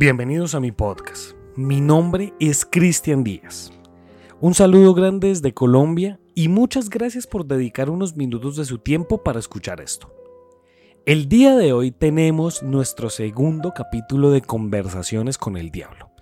[0.00, 1.32] Bienvenidos a mi podcast.
[1.56, 3.72] Mi nombre es Cristian Díaz.
[4.40, 9.24] Un saludo grande desde Colombia y muchas gracias por dedicar unos minutos de su tiempo
[9.24, 10.14] para escuchar esto.
[11.04, 16.12] El día de hoy tenemos nuestro segundo capítulo de Conversaciones con el Diablo.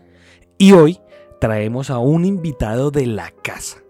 [0.57, 0.99] Y hoy
[1.39, 3.83] traemos a un invitado de la casa.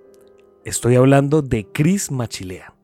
[0.65, 2.76] Estoy hablando de Chris Machilea.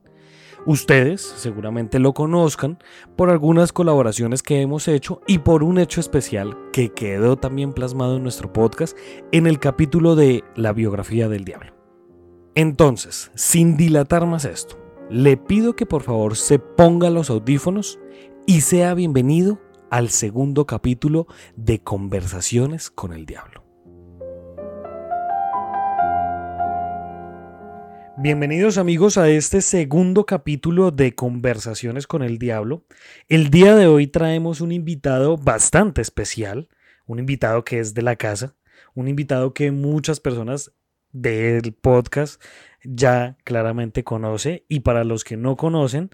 [0.65, 2.79] Ustedes seguramente lo conozcan
[3.17, 8.17] por algunas colaboraciones que hemos hecho y por un hecho especial que quedó también plasmado
[8.17, 8.97] en nuestro podcast
[9.33, 11.75] en el capítulo de la biografía del diablo.
[12.55, 14.79] Entonces, sin dilatar más esto,
[15.11, 17.99] le pido que por favor se ponga los audífonos
[18.47, 19.59] y sea bienvenido
[19.91, 21.27] al segundo capítulo
[21.57, 23.62] de Conversaciones con el Diablo.
[28.19, 32.85] Bienvenidos amigos a este segundo capítulo de Conversaciones con el Diablo.
[33.27, 36.69] El día de hoy traemos un invitado bastante especial,
[37.07, 38.55] un invitado que es de la casa,
[38.95, 40.73] un invitado que muchas personas
[41.11, 42.41] del podcast
[42.85, 46.11] ya claramente conoce y para los que no conocen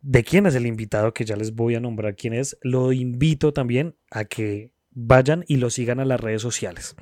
[0.00, 3.52] de quién es el invitado que ya les voy a nombrar quién es, lo invito
[3.52, 6.96] también a que vayan y lo sigan a las redes sociales.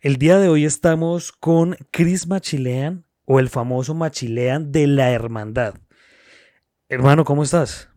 [0.00, 5.74] El día de hoy estamos con Chris Machilean, o el famoso Machilean de la Hermandad.
[6.88, 7.90] Hermano, ¿cómo estás?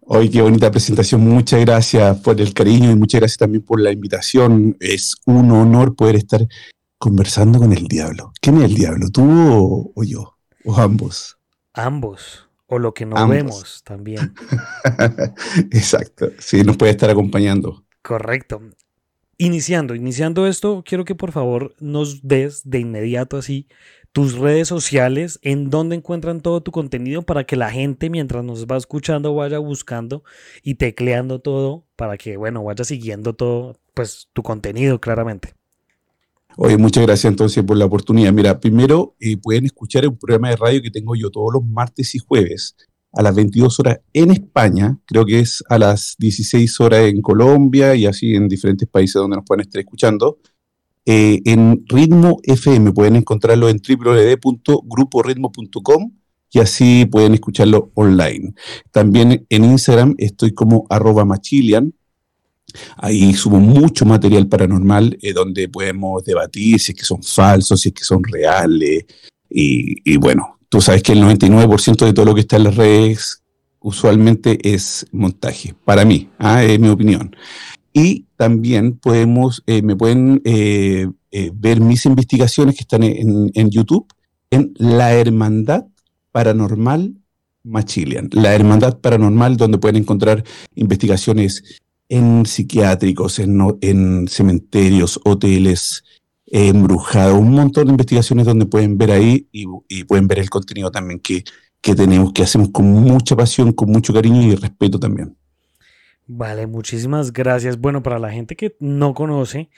[0.00, 1.22] Hoy qué bonita presentación.
[1.22, 4.76] Muchas gracias por el cariño y muchas gracias también por la invitación.
[4.80, 6.46] Es un honor poder estar
[6.98, 8.32] conversando con el diablo.
[8.42, 9.08] ¿Quién es el diablo?
[9.10, 9.24] ¿Tú
[9.94, 10.36] o, yo?
[10.66, 11.38] ¿O ambos?
[11.72, 12.50] Ambos.
[12.66, 14.34] O lo que no vemos también.
[15.70, 16.32] Exacto.
[16.38, 17.86] Sí, nos puede estar acompañando.
[18.02, 18.60] Correcto.
[19.38, 23.68] Iniciando, iniciando esto, quiero que por favor nos des de inmediato así
[24.18, 28.66] tus redes sociales, en donde encuentran todo tu contenido para que la gente mientras nos
[28.66, 30.24] va escuchando vaya buscando
[30.64, 35.54] y tecleando todo para que, bueno, vaya siguiendo todo, pues tu contenido claramente.
[36.56, 38.32] Oye, muchas gracias entonces por la oportunidad.
[38.32, 42.12] Mira, primero eh, pueden escuchar un programa de radio que tengo yo todos los martes
[42.16, 42.74] y jueves
[43.12, 47.94] a las 22 horas en España, creo que es a las 16 horas en Colombia
[47.94, 50.38] y así en diferentes países donde nos pueden estar escuchando.
[51.10, 52.92] Eh, en Ritmo FM.
[52.92, 56.12] Pueden encontrarlo en www.gruporitmo.com
[56.50, 58.52] y así pueden escucharlo online.
[58.90, 61.94] También en Instagram estoy como arroba machilian.
[62.98, 67.88] Ahí subo mucho material paranormal eh, donde podemos debatir si es que son falsos, si
[67.88, 69.06] es que son reales.
[69.48, 73.42] Y, bueno, tú sabes que el 99% de todo lo que está en las redes
[73.80, 76.62] usualmente es montaje, para mí, ¿ah?
[76.62, 77.34] es mi opinión.
[77.94, 84.06] Y también podemos, eh, me pueden eh, eh, ver mis investigaciones que están en, YouTube
[84.50, 85.86] en La Hermandad
[86.30, 87.16] Paranormal
[87.64, 88.28] Machilian.
[88.30, 90.44] La Hermandad Paranormal, donde pueden encontrar
[90.76, 96.04] investigaciones en psiquiátricos, en, cementerios, hoteles,
[96.46, 101.18] embrujados, un montón de investigaciones donde pueden ver ahí y, pueden ver el contenido también
[101.18, 101.42] que,
[101.80, 105.37] que tenemos, que hacemos con mucha pasión, con mucho cariño y respeto también.
[106.30, 107.80] Vale, muchísimas gracias.
[107.80, 109.70] Bueno, para la gente que no conoce,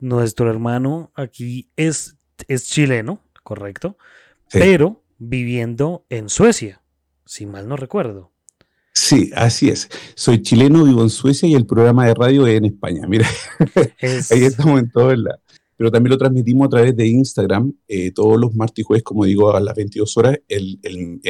[0.00, 2.16] nuestro hermano aquí es,
[2.48, 3.96] es chileno, correcto,
[4.50, 6.82] pero viviendo en Suecia,
[7.24, 8.32] si mal no recuerdo.
[8.92, 9.88] Sí, así es.
[10.16, 13.06] Soy chileno, vivo en Suecia y el programa de radio es en España.
[13.06, 13.28] Mira,
[14.30, 15.26] ahí estamos en todo el
[15.76, 19.24] pero también lo transmitimos a través de Instagram eh, todos los martes y jueves, como
[19.24, 21.20] digo, a las 22 horas en, el,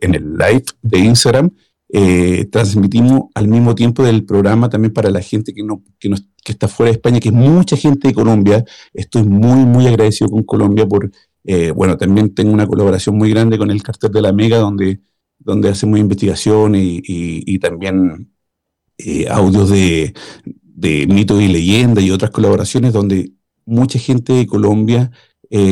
[0.00, 1.50] en, el, live de Instagram
[1.98, 6.10] eh, transmitimos al mismo tiempo del programa también para la gente que, no, que,
[6.44, 8.62] está fuera de España, que es mucha gente de Colombia.
[8.92, 11.10] Estoy muy, muy agradecido con Colombia por,
[11.44, 15.00] eh, bueno, también tengo una colaboración muy grande con el cartel de la Mega, donde,
[15.38, 18.30] donde hacemos investigación y, y, también
[18.98, 20.12] eh, audios de,
[20.44, 23.32] de mitos y leyendas y otras colaboraciones donde
[23.64, 25.10] mucha gente de Colombia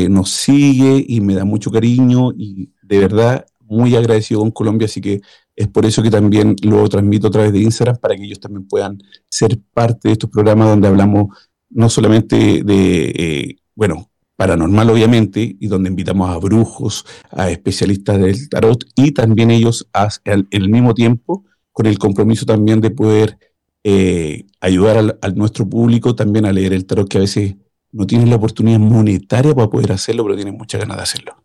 [0.08, 5.00] nos sigue y me da mucho cariño y de verdad muy agradecido con Colombia, así
[5.00, 5.20] que
[5.56, 8.66] es por eso que también lo transmito a través de Instagram para que ellos también
[8.66, 8.98] puedan
[9.28, 11.36] ser parte de estos programas donde hablamos
[11.70, 18.48] no solamente de, eh, bueno, paranormal obviamente, y donde invitamos a brujos, a especialistas del
[18.48, 19.88] tarot, y también ellos
[20.24, 23.38] el mismo tiempo con el compromiso también de poder
[23.84, 27.56] eh, ayudar a nuestro público también a leer el tarot, que a veces
[27.92, 31.43] no tienen la oportunidad monetaria para poder hacerlo, pero tienen muchas ganas de hacerlo.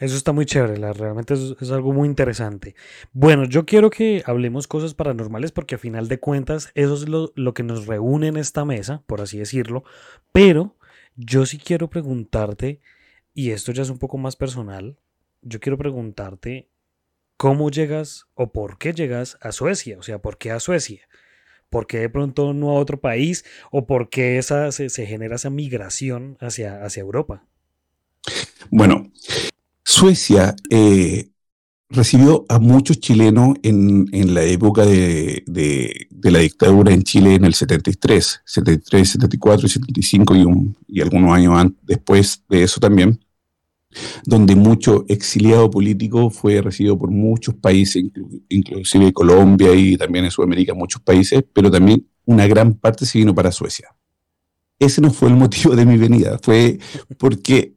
[0.00, 2.74] Eso está muy chévere, realmente es, algo muy interesante.
[3.12, 7.32] Bueno, yo quiero que hablemos cosas paranormales porque a final de cuentas eso es lo,
[7.36, 9.84] lo que nos reúne en esta mesa, por así decirlo,
[10.32, 10.74] pero
[11.16, 12.80] yo sí quiero preguntarte,
[13.34, 14.98] y esto ya es un poco más personal,
[15.42, 16.70] yo quiero preguntarte
[17.36, 21.02] cómo llegas o por qué llegas a Suecia, o sea, ¿por qué a Suecia?
[21.68, 23.44] ¿Por qué de pronto no a otro país?
[23.70, 27.44] ¿O por qué esa, se, genera esa migración hacia, hacia Europa?
[28.70, 29.12] Bueno,
[29.84, 31.30] Suecia eh,
[31.90, 35.44] recibió a muchos chilenos en, la época de,
[36.22, 40.46] la dictadura en Chile en el 73, 73, 74 y 75 y,
[40.86, 43.20] y algunos años después de eso también,
[44.24, 48.04] donde mucho exiliado político fue recibido por muchos países,
[48.48, 53.34] inclusive Colombia y también en Sudamérica muchos países, pero también una gran parte se vino
[53.34, 53.88] para Suecia.
[54.78, 56.78] Ese no fue el motivo de mi venida, fue
[57.18, 57.74] porque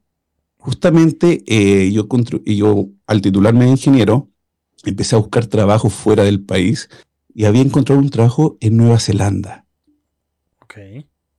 [0.63, 2.07] justamente eh, yo,
[2.45, 4.29] yo, al titularme de ingeniero,
[4.85, 6.89] empecé a buscar trabajo fuera del país
[7.33, 9.65] y había encontrado un trabajo en Nueva Zelanda.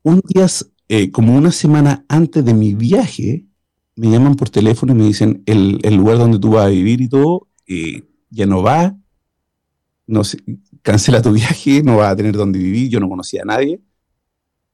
[0.02, 0.46] Un día,
[0.90, 3.46] eh, como una semana antes de mi viaje,
[3.96, 7.08] me llaman por teléfono y me dicen el, lugar donde tú vas a vivir y
[7.08, 8.94] todo, eh, ya no va,
[10.06, 10.20] no
[10.82, 13.80] cancela tu viaje, no vas a tener donde vivir, yo no conocía a nadie.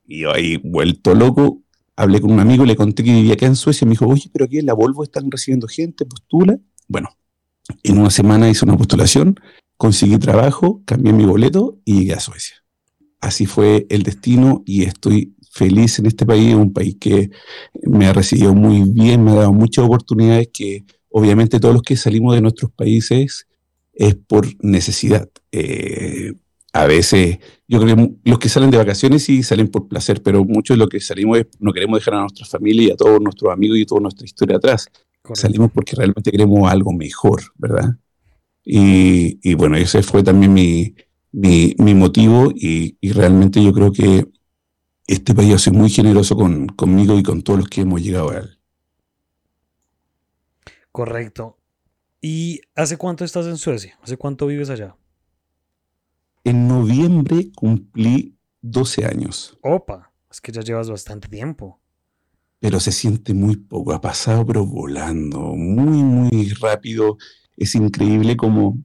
[0.08, 1.62] Y yo ahí, vuelto loco,
[2.00, 4.46] hablé con un amigo, le conté que vivía acá en Suecia, me dijo, oye, pero
[4.46, 6.58] aquí en la Volvo están recibiendo gente, postula.
[6.88, 7.10] Bueno,
[7.82, 9.36] en una semana hice una postulación,
[9.76, 12.56] conseguí trabajo, cambié mi boleto y llegué a Suecia.
[13.20, 17.30] Así fue el destino y estoy feliz en este país, un país que
[17.82, 21.96] me ha recibido muy bien, me ha dado muchas oportunidades que obviamente todos los que
[21.96, 23.46] salimos de nuestros países
[23.92, 25.28] es por necesidad.
[25.52, 26.32] Eh,
[26.72, 30.44] a veces, yo creo que los que salen de vacaciones sí salen por placer, pero
[30.44, 33.20] muchos de los que salimos es, no queremos dejar a nuestra familia y a todos
[33.20, 34.88] nuestros amigos y toda nuestra historia atrás.
[35.34, 37.96] Salimos porque realmente queremos algo mejor, ¿verdad?
[38.64, 40.94] Y, bueno, ese fue también mi,
[41.32, 44.28] mi, motivo y, realmente yo creo que
[45.06, 48.30] este país ha sido muy generoso con, conmigo y con todos los que hemos llegado
[48.30, 48.58] a él.
[50.92, 51.56] Correcto.
[52.20, 53.98] ¿Y hace cuánto estás en Suecia?
[54.02, 54.94] ¿Hace cuánto vives allá?
[56.44, 59.58] En noviembre cumplí 12 años.
[59.62, 61.80] Opa, es que ya llevas bastante tiempo.
[62.58, 67.16] Pero se siente muy poco, ha pasado pero volando, muy, muy rápido.
[67.56, 68.78] Es increíble como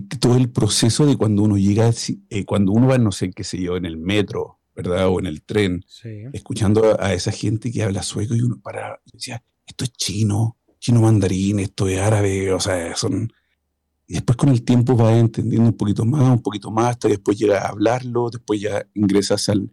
[0.00, 1.90] todo el proceso de cuando uno llega,
[2.30, 5.08] eh, cuando uno va, no sé qué sé yo, en el metro, ¿verdad?
[5.08, 5.84] O en el tren,
[6.32, 11.02] escuchando a, esa gente que habla sueco y uno para, decía, esto es chino, chino
[11.02, 13.32] mandarín, esto es árabe, o sea, son
[14.12, 17.38] y después con el tiempo vas entendiendo un poquito más, un poquito más, hasta después
[17.38, 19.72] llegas a hablarlo, después ya ingresas al,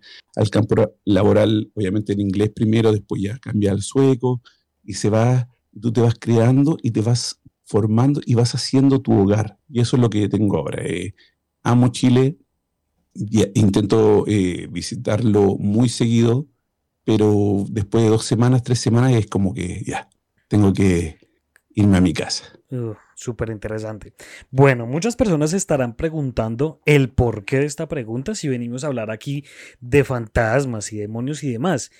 [0.49, 4.41] campo laboral, obviamente en inglés primero, después ya cambia al sueco,
[4.81, 5.49] y se va,
[5.81, 9.59] tú te vas creando y te vas formando y vas haciendo tu hogar.
[9.67, 10.85] Y eso es lo que tengo ahora.
[10.85, 11.15] Eh,
[11.61, 12.37] amo Chile,
[13.55, 16.47] intento eh, visitarlo muy seguido,
[17.03, 20.07] pero después de dos semanas, tres semanas es como que ya,
[20.47, 21.17] tengo que
[21.75, 22.58] irme a mi casa.
[23.15, 24.13] Súper interesante.
[24.51, 29.43] Bueno, muchas personas estarán preguntando el porqué de esta pregunta si venimos a hablar aquí
[29.79, 31.91] de fantasmas y demonios y demás.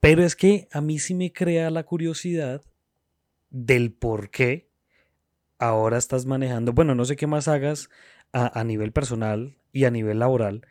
[0.00, 2.62] Pero es que a mí sí me crea la curiosidad
[3.50, 4.70] del por qué
[5.58, 6.72] ahora estás manejando.
[6.72, 7.90] Bueno, no sé qué más hagas
[8.32, 10.66] a, a nivel personal y a nivel laboral,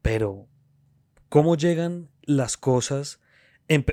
[0.00, 0.46] pero
[1.28, 3.20] ¿cómo llegan las cosas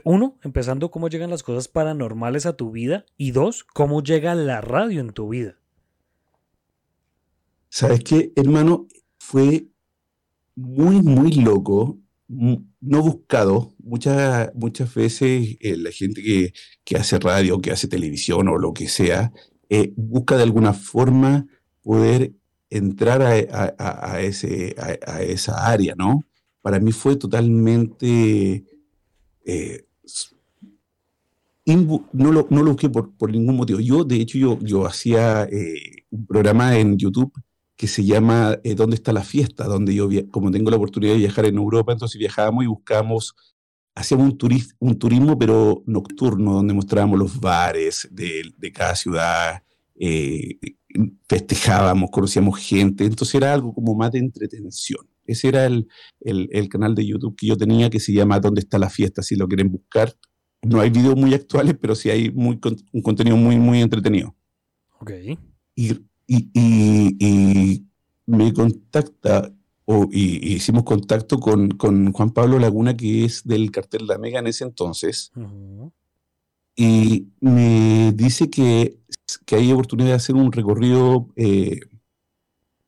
[0.03, 4.62] uno, empezando cómo llegan las cosas paranormales a tu vida y dos, cómo llega la
[4.62, 5.57] radio en tu vida.
[7.69, 8.88] ¿Sabes qué, hermano?
[9.19, 9.67] Fue
[10.55, 13.74] muy, muy loco, no buscado.
[13.79, 18.88] Muchas, muchas veces eh, la gente que, hace radio, que hace televisión o lo que
[18.88, 19.31] sea,
[19.69, 21.45] eh, busca de alguna forma
[21.81, 22.33] poder
[22.69, 26.24] entrar a, ese, a, esa área, ¿no?
[26.62, 28.63] Para mí fue totalmente
[29.50, 29.86] eh,
[31.65, 33.79] no, lo, busqué por, ningún motivo.
[33.79, 37.32] Yo, de hecho, yo, hacía eh, un programa en YouTube
[37.75, 39.65] que se llama eh, ¿Dónde está la fiesta?
[39.65, 43.36] Donde yo, como tengo la oportunidad de viajar en Europa, entonces viajábamos y buscábamos,
[43.96, 44.38] hacíamos un,
[44.79, 49.63] un turismo, pero nocturno, donde mostrábamos los bares de, de cada ciudad,
[51.27, 55.08] festejábamos, conocíamos gente, entonces era algo como más de entretención.
[55.29, 55.88] Ese era el,
[56.69, 59.21] canal de YouTube que yo tenía que se llama ¿Dónde está la fiesta?
[59.21, 60.13] Si lo quieren buscar.
[60.62, 62.59] No hay videos muy actuales, pero sí hay muy,
[62.91, 64.36] un contenido muy, muy entretenido.
[65.00, 65.12] Ok.
[65.75, 65.93] Y,
[68.25, 69.53] me contacta,
[69.86, 74.48] o, y, hicimos contacto con, Juan Pablo Laguna, que es del cartel La Mega en
[74.48, 75.31] ese entonces.
[76.75, 79.00] Y me dice que,
[79.51, 81.79] hay oportunidad de hacer un recorrido eh,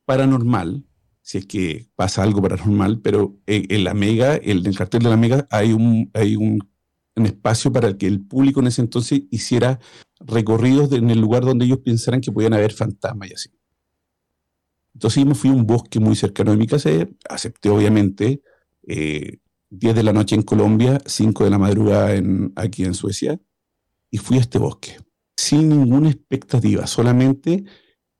[0.04, 0.84] paranormal
[1.22, 5.16] si es que pasa algo paranormal, pero en, la Mega, en el cartel de la
[5.16, 6.60] Mega, hay un, hay un,
[7.14, 9.78] espacio para que el público en ese entonces hiciera
[10.18, 13.50] recorridos en el lugar donde ellos pensaran que podían haber fantasmas y así.
[14.94, 16.90] Entonces yo me fui a un bosque muy cercano de mi casa,
[17.28, 18.42] acepté obviamente,
[18.82, 19.38] 10 eh,
[19.70, 22.20] de la noche en Colombia, 5 de la madrugada
[22.56, 23.38] aquí en Suecia,
[24.10, 24.96] y fui a este bosque,
[25.36, 27.64] sin ninguna expectativa, solamente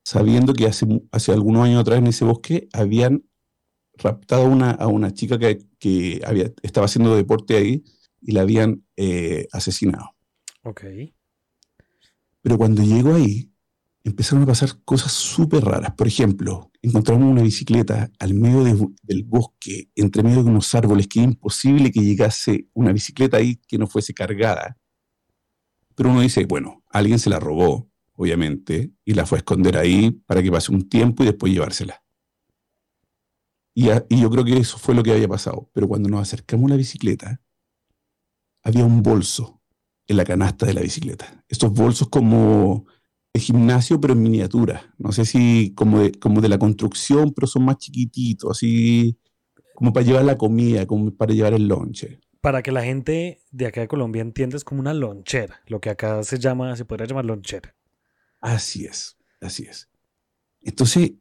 [0.03, 3.23] sabiendo que hace, hace algunos años atrás en ese bosque habían
[3.95, 7.83] raptado una, a una chica que, que había, estaba haciendo deporte ahí
[8.21, 10.15] y la habían eh, asesinado.
[10.63, 10.83] Ok.
[12.41, 13.51] Pero cuando llego ahí,
[14.03, 15.93] empezaron a pasar cosas súper raras.
[15.95, 18.63] Por ejemplo, encontramos una bicicleta al medio
[19.03, 23.55] del bosque, entre medio de unos árboles, que era imposible que llegase una bicicleta ahí
[23.67, 24.77] que no fuese cargada.
[25.95, 27.89] Pero uno dice, bueno, alguien se la robó,
[28.23, 32.03] obviamente, y la fue a esconder ahí para que pase un tiempo y después llevársela.
[33.75, 35.69] Y, yo creo que eso fue lo que había pasado.
[35.73, 37.41] Pero cuando nos acercamos a la bicicleta,
[38.63, 39.61] había un bolso
[40.07, 41.43] en la canasta de la bicicleta.
[41.47, 42.85] Estos bolsos como
[43.33, 44.93] de gimnasio, pero en miniatura.
[44.97, 49.17] No sé si como de, como de la construcción, pero son más chiquititos, así
[49.73, 52.19] como para llevar la comida, como para llevar el lonche.
[52.41, 55.89] Para que la gente de acá de Colombia entienda, es como una lonchera, lo que
[55.89, 57.73] acá se llama, se podría llamar lonchera.
[58.43, 59.89] Así es, así es.
[60.61, 61.13] Entonces,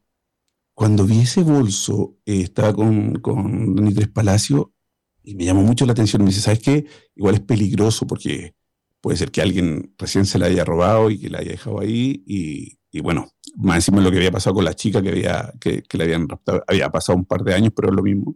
[0.74, 4.74] cuando vi ese bolso, eh, estaba con, con Tres Palacio
[5.22, 6.22] y me llamó mucho la atención.
[6.22, 6.84] Me dice, ¿sabes qué?
[7.14, 8.56] Igual es peligroso porque
[9.00, 12.24] puede ser que alguien recién se la haya robado y que la haya dejado ahí.
[12.26, 15.84] Y, bueno, más encima de lo que había pasado con la chica que, había, que,
[15.92, 18.34] le habían raptado, había pasado un par de años, pero es lo mismo.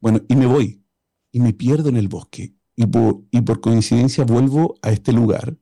[0.00, 0.84] Bueno, y me voy
[1.32, 2.54] y me pierdo en el bosque.
[2.76, 5.56] Y por, y por coincidencia vuelvo a este lugar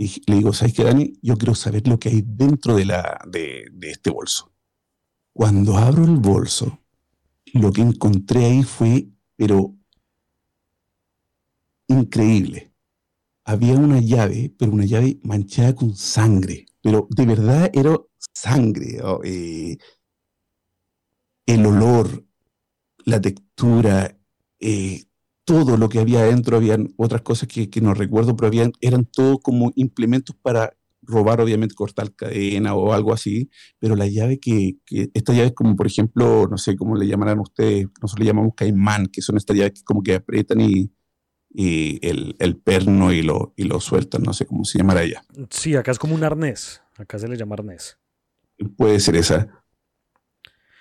[0.00, 1.18] y le digo, ¿sabes qué, Dani?
[1.22, 4.52] Yo quiero saber lo que hay dentro de, la, de, de este bolso.
[5.32, 6.78] Cuando abro el bolso,
[7.52, 9.74] lo que encontré ahí fue, pero
[11.88, 12.68] increíble
[13.48, 19.00] había una llave, pero una llave manchada con sangre, pero de verdad era sangre.
[19.24, 19.78] Eh,
[21.46, 22.26] el olor,
[23.06, 24.18] la textura,
[24.60, 25.07] eh,
[25.48, 29.38] todo lo que había adentro, habían otras cosas que, no recuerdo, pero habían, eran todo
[29.38, 35.08] como implementos para robar, obviamente, cortar cadena o algo así, pero la llave que, que
[35.14, 38.52] esta llave es como, por ejemplo, no sé cómo le llamarán ustedes, nosotros le llamamos
[38.54, 40.92] caimán, que son estas llaves que como que aprietan y,
[41.48, 45.22] y el, perno y lo, y lo sueltan, no sé cómo se llamará ella.
[45.48, 47.96] Sí, acá es como un arnés, acá se le llama arnés.
[48.76, 49.64] Puede ser esa.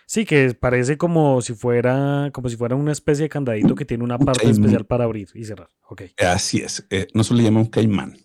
[0.09, 4.05] Sí, que parece como si fuera, como si fuera una especie de candadito que tiene
[4.05, 5.69] una parte especial para abrir y cerrar.
[5.89, 6.11] Okay.
[6.17, 6.87] Así es.
[6.89, 8.17] Eh, nosotros le llamamos caimán.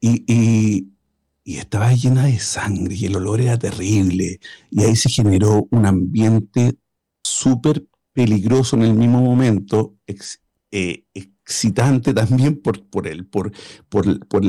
[0.00, 0.92] Y, y,
[1.44, 4.38] y, estaba llena de sangre y el olor era terrible.
[4.70, 6.76] Y ahí se generó un ambiente
[7.22, 9.96] súper peligroso en el mismo momento,
[10.70, 13.50] eh, excitante también por, por, el, por,
[13.88, 14.42] por, por,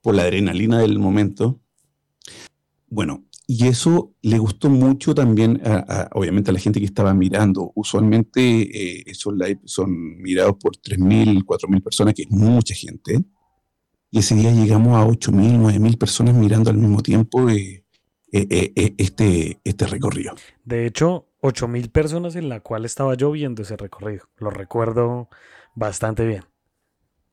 [0.00, 1.60] por la adrenalina del momento.
[2.88, 7.72] Bueno, y eso le gustó mucho también, a, obviamente, a la gente que estaba mirando.
[7.74, 9.90] Usualmente eh, esos live son
[10.22, 13.24] mirados por 3.000, 4.000 personas, que es mucha gente.
[14.08, 17.82] Y ese día llegamos a 8.000, 9.000 personas mirando al mismo tiempo eh,
[18.30, 20.36] este, este recorrido.
[20.64, 24.28] De hecho, 8.000 personas en la cual estaba yo viendo ese recorrido.
[24.36, 25.28] Lo recuerdo
[25.74, 26.44] bastante bien.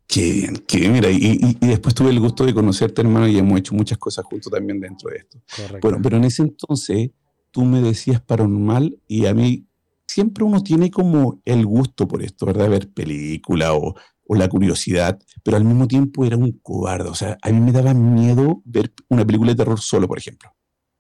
[0.07, 0.93] Qué bien, qué bien.
[0.93, 4.51] Mira, y, después tuve el gusto de conocerte, hermano, y hemos hecho muchas cosas juntos
[4.51, 5.39] también dentro de esto.
[5.81, 7.11] Bueno, pero en ese entonces
[7.51, 9.67] tú me decías paranormal y a mí
[10.07, 12.69] siempre uno tiene como el gusto por esto, ¿verdad?
[12.69, 17.09] Ver película o, o la curiosidad, pero al mismo tiempo era un cobarde.
[17.09, 20.49] O sea, a mí me daba miedo ver una película de terror solo, por ejemplo.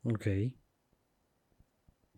[0.03, 0.27] Ok.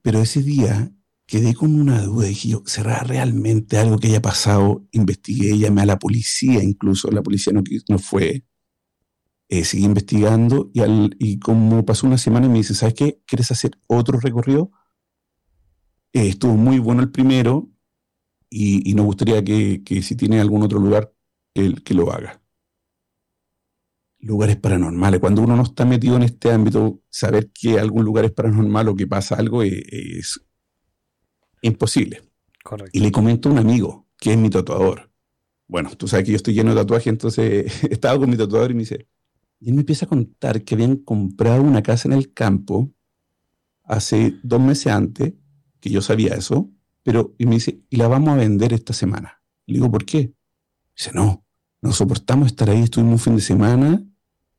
[0.01, 0.91] Pero ese día
[1.29, 2.27] quedé con una duda.
[2.27, 4.85] Dije yo, ¿será realmente algo que haya pasado?
[4.91, 8.43] Investigué, llamé a la policía, incluso la policía no, no fue.
[9.47, 13.21] Eh, seguí investigando y, al, como pasó una semana me dice, ¿sabes qué?
[13.25, 14.71] ¿Quieres hacer otro recorrido?
[16.13, 17.69] Eh, estuvo muy bueno el primero
[18.49, 21.13] y, y nos gustaría que, si tiene algún otro lugar,
[21.53, 22.41] que, lo haga
[24.21, 25.19] lugares paranormales.
[25.19, 28.95] Cuando uno no está metido en este ámbito, saber que algún lugar es paranormal o
[28.95, 30.41] que pasa algo es,
[31.61, 32.21] imposible.
[32.63, 32.97] Correcto.
[32.97, 35.09] Y le comento a un amigo, que es mi tatuador.
[35.67, 38.73] Bueno, tú sabes que yo estoy lleno de tatuajes, entonces estaba con mi tatuador y
[38.73, 39.07] me dice,
[39.59, 42.91] y él me empieza a contar que habían comprado una casa en el campo
[43.83, 45.33] hace dos meses antes,
[45.79, 46.69] que yo sabía eso,
[47.03, 49.41] pero y me dice, y la vamos a vender esta semana.
[49.65, 50.33] Le digo, ¿por qué?
[50.95, 51.43] Dice, no,
[51.81, 54.03] no soportamos estar ahí, estuvimos un fin de semana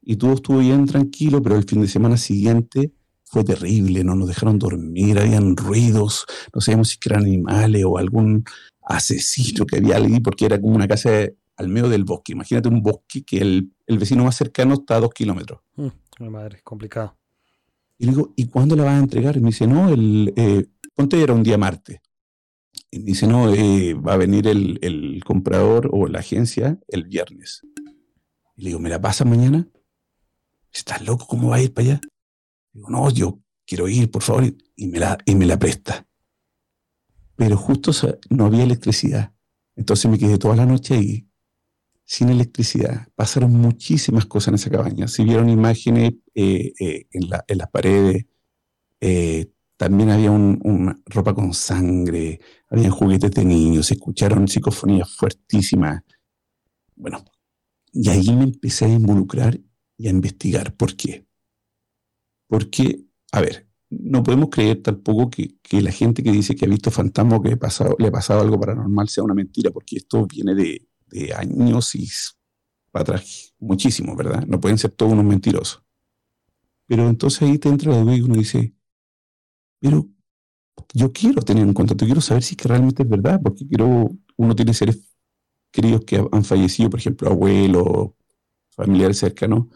[0.03, 2.93] y todo estuvo bien tranquilo, pero el fin de semana siguiente
[3.31, 8.45] fue terrible, no nos dejaron dormir, habían ruidos, no sabíamos si eran animales o algún
[8.83, 12.33] asesino que había allí, porque era como una casa al medio del bosque.
[12.33, 15.61] Imagínate un bosque que el, vecino más cercano está a dos kilómetros.
[15.77, 17.17] Mm, madre, complicado.
[17.99, 19.37] Y le digo, ¿y cuándo la vas a entregar?
[19.37, 22.01] Y me dice, no, el, eh, ponte era un día martes.
[22.91, 27.63] Y me dice, no, eh, va a venir el, comprador o la agencia el viernes.
[28.57, 29.69] Y le digo, ¿me la pasa mañana?
[30.73, 31.27] ¿Estás loco?
[31.29, 32.01] ¿Cómo va a ir para allá?
[32.73, 34.45] Digo, no, yo quiero ir, por favor.
[34.77, 36.07] Y me la, y me la presta.
[37.37, 37.93] Pero justo
[38.29, 39.33] no había electricidad.
[39.77, 41.29] Entonces me quedé toda la noche ahí,
[42.05, 43.09] sin electricidad.
[43.15, 45.09] Pasaron muchísimas cosas en esa cabaña.
[45.09, 48.27] Se vieron imágenes eh, eh, en, las paredes.
[49.01, 50.31] Eh, también había
[51.07, 56.03] ropa con sangre, había juguetes de niños, se escucharon psicofonías fuertísimas.
[56.95, 57.25] Bueno,
[57.91, 59.59] y ahí me empecé a involucrar
[59.97, 60.75] y a investigar.
[60.77, 61.27] ¿Por qué?
[62.51, 66.91] Porque, a ver, no podemos creer tampoco que, la gente que dice que ha visto
[66.91, 67.55] fantasma o que le
[68.09, 72.09] ha pasado algo paranormal sea una mentira, porque esto viene de, de años y
[72.91, 74.45] para atrás, muchísimo, ¿verdad?
[74.49, 75.85] No pueden ser todos unos mentirosos.
[76.87, 78.75] Pero entonces ahí te entra la duda y uno dice,
[79.79, 80.09] pero
[80.93, 84.57] yo quiero tener un contacto, quiero saber si que realmente es verdad, porque quiero, uno
[84.57, 84.99] tiene seres
[85.71, 88.11] queridos que han fallecido, por ejemplo, abuelos,
[88.71, 89.67] familiares cercanos,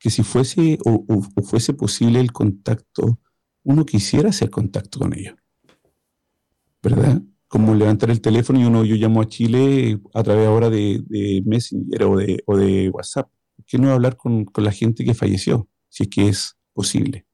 [0.00, 3.20] que si fuese o, fuese posible el contacto,
[3.62, 5.34] uno quisiera hacer contacto con ellos.
[6.82, 7.22] ¿Verdad?
[7.46, 12.04] Como levantar el teléfono y uno, yo llamo a Chile a través ahora de, Messenger
[12.04, 13.30] o de, o de WhatsApp.
[13.54, 15.68] ¿Por qué no hablar con, con la gente que falleció?
[15.90, 17.26] Si es que es posible.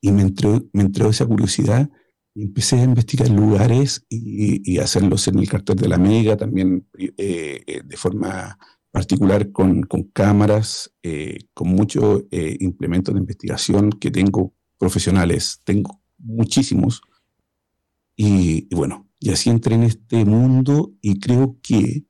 [0.00, 1.88] Y me entró, me entró esa curiosidad
[2.34, 7.62] y empecé a investigar lugares y, hacerlos en el cartel de la Mega, también eh,
[7.66, 8.58] eh, de forma
[8.90, 17.02] particular con, con cámaras, eh, con muchos implementos de investigación que tengo profesionales, tengo muchísimos.
[18.16, 22.04] Y, y, bueno, y así entré en este mundo y creo que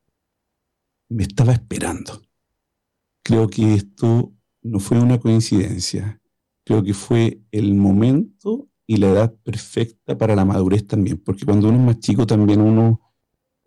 [1.08, 2.22] me estaba esperando.
[3.22, 6.20] Creo que esto no fue una coincidencia.
[6.64, 11.68] Creo que fue el momento y la edad perfecta para la madurez también, porque cuando
[11.68, 13.07] uno es más chico también uno,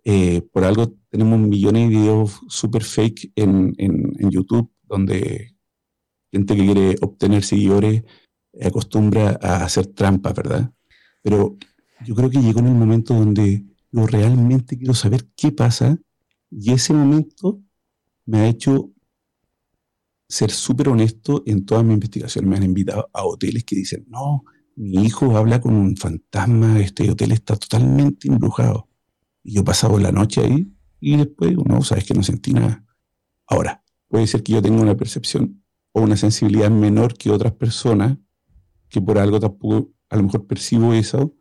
[0.04, 3.74] eh, por algo tenemos millones de videos super fake en,
[4.32, 5.56] YouTube, donde
[6.32, 8.04] gente que quiere obtener seguidores
[8.62, 10.74] acostumbra a hacer trampas, ¿verdad?
[11.22, 11.58] Pero
[12.06, 15.98] yo creo que llegó en el momento donde yo realmente quiero saber qué pasa
[16.50, 17.62] y ese momento
[18.26, 18.92] me ha hecho
[20.28, 22.48] ser súper honesto en toda mi investigación.
[22.48, 24.44] Me han invitado a hoteles que dicen, no,
[24.76, 28.91] mi hijo habla con un fantasma, este hotel está totalmente embrujado.
[29.44, 32.86] Y yo pasado la noche ahí y después, no, sabes que no sentí nada.
[33.48, 38.18] Ahora, puede ser que yo tenga una percepción o una sensibilidad menor que otras personas,
[38.88, 41.34] que por algo tampoco a lo mejor percibo eso,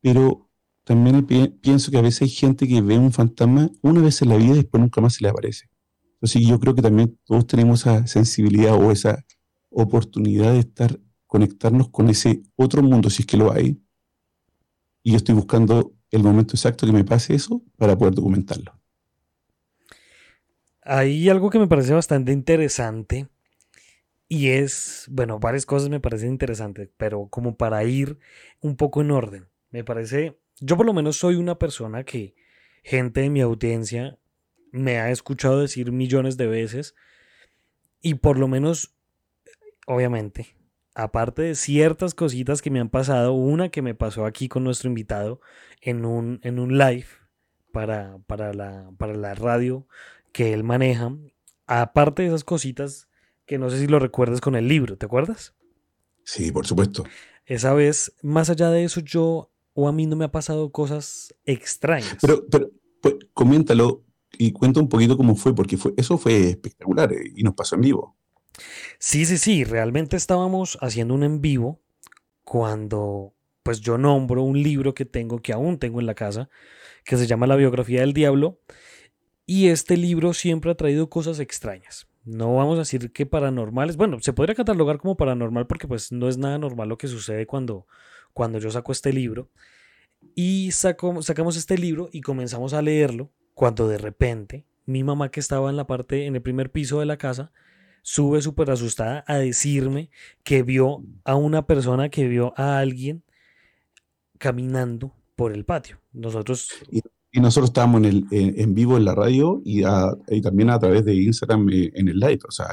[0.00, 0.50] pero
[0.84, 1.24] también
[1.60, 4.52] pienso que a veces hay gente que ve un fantasma una vez en la vida
[4.52, 5.70] y después nunca más se le aparece.
[6.14, 9.24] Entonces yo creo que también todos tenemos esa sensibilidad o esa
[9.70, 13.80] oportunidad de estar, conectarnos con ese otro mundo, si es que lo hay.
[15.02, 18.78] Y yo estoy buscando el momento exacto que me pase eso para poder documentarlo.
[20.82, 23.28] Hay algo que me parece bastante interesante
[24.28, 28.18] y es, bueno, varias cosas me parecen interesantes, pero como para ir
[28.60, 32.34] un poco en orden, me parece, yo por lo menos soy una persona que
[32.82, 34.18] gente de mi audiencia
[34.70, 36.94] me ha escuchado decir millones de veces
[38.00, 38.94] y por lo menos,
[39.86, 40.56] obviamente,
[40.94, 44.88] aparte de ciertas cositas que me han pasado, una que me pasó aquí con nuestro
[44.88, 45.40] invitado
[45.80, 47.06] en un, en un live
[47.72, 49.86] para, para, la, para la radio
[50.32, 51.14] que él maneja,
[51.66, 53.08] aparte de esas cositas
[53.46, 55.54] que no sé si lo recuerdas con el libro, ¿te acuerdas?
[56.24, 57.04] Sí, por supuesto.
[57.44, 61.34] Esa vez, más allá de eso, yo o a mí no me ha pasado cosas
[61.44, 62.18] extrañas.
[62.20, 64.04] Pero, pero pues, coméntalo,
[64.38, 67.74] y cuenta un poquito cómo fue, porque fue, eso fue espectacular eh, y nos pasó
[67.74, 68.16] en vivo.
[68.98, 71.80] Sí, sí, sí, realmente estábamos haciendo un en vivo
[72.44, 76.50] cuando pues yo nombro un libro que tengo, que aún tengo en la casa,
[77.04, 78.60] que se llama La biografía del diablo,
[79.46, 82.08] y este libro siempre ha traído cosas extrañas.
[82.24, 86.28] No vamos a decir que paranormales, bueno, se podría catalogar como paranormal porque pues no
[86.28, 87.86] es nada normal lo que sucede cuando,
[88.32, 89.50] cuando yo saco este libro.
[90.36, 95.68] Y sacamos este libro y comenzamos a leerlo cuando de repente mi mamá que estaba
[95.68, 97.52] en la parte, en el primer piso de la casa,
[98.02, 100.10] sube súper asustada a decirme
[100.42, 103.24] que vio a una persona, que vio a alguien
[104.38, 105.98] caminando por el patio.
[106.12, 106.68] Nosotros...
[106.90, 107.00] Y,
[107.40, 109.84] nosotros estábamos en, el, en, vivo en la radio y,
[110.28, 112.40] y, también a través de Instagram eh, en el live.
[112.46, 112.66] O sea,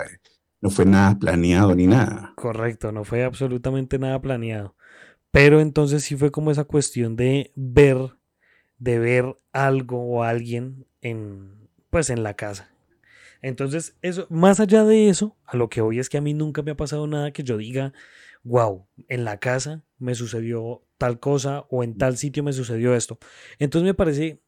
[0.60, 2.34] no fue nada planeado ni nada.
[2.36, 4.76] Correcto, no fue absolutamente nada planeado.
[5.32, 8.20] Pero entonces sí fue como esa cuestión de ver
[8.80, 12.72] de ver algo o alguien en, pues en la casa.
[13.42, 16.62] Entonces, eso, más allá de eso, a lo que hoy es que a mí nunca
[16.62, 17.94] me ha pasado nada que yo diga,
[18.44, 23.18] wow, en la casa me sucedió tal cosa o en tal sitio me sucedió esto.
[23.58, 24.42] Entonces me parece,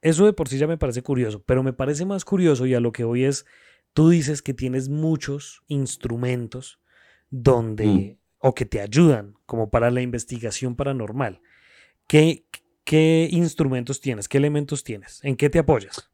[0.00, 2.80] eso de por sí ya me parece curioso, pero me parece más curioso y a
[2.80, 3.44] lo que hoy es,
[3.92, 6.80] tú dices que tienes muchos instrumentos
[7.28, 8.16] donde, mm.
[8.38, 11.40] o que te ayudan como para la investigación paranormal.
[12.06, 12.46] ¿Qué,
[12.84, 14.28] ¿Qué instrumentos tienes?
[14.28, 15.20] ¿Qué elementos tienes?
[15.22, 16.10] ¿En qué te apoyas?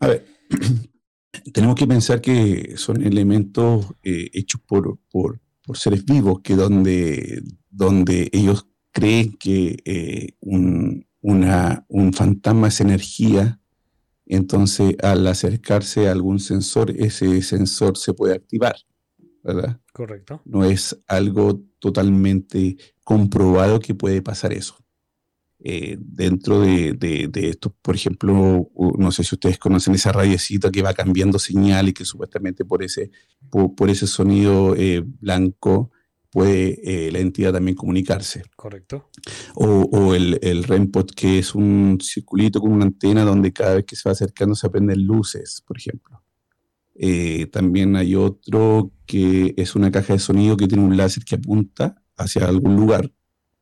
[0.00, 0.24] A ver,
[1.52, 5.40] tenemos que pensar que son elementos eh, hechos por, por,
[5.74, 13.60] seres vivos, que donde, donde ellos creen que eh, un, un fantasma es energía,
[14.26, 18.74] entonces al acercarse a algún sensor, ese sensor se puede activar,
[19.44, 19.80] ¿verdad?
[19.92, 20.42] Correcto.
[20.44, 24.76] No es algo totalmente comprobado que puede pasar eso.
[25.62, 30.94] Eh, dentro de, esto, por ejemplo, no sé si ustedes conocen esa radiecita que va
[30.94, 33.10] cambiando señal y que supuestamente por ese,
[33.50, 35.90] por, ese sonido eh, blanco
[36.30, 38.42] puede eh, la entidad también comunicarse.
[38.56, 39.10] Correcto.
[39.54, 43.96] O, el, el REMPOT, que es un circulito con una antena donde cada vez que
[43.96, 46.22] se va acercando se prenden luces, por ejemplo.
[47.52, 52.02] también hay otro que es una caja de sonido que tiene un láser que apunta
[52.16, 53.10] hacia algún lugar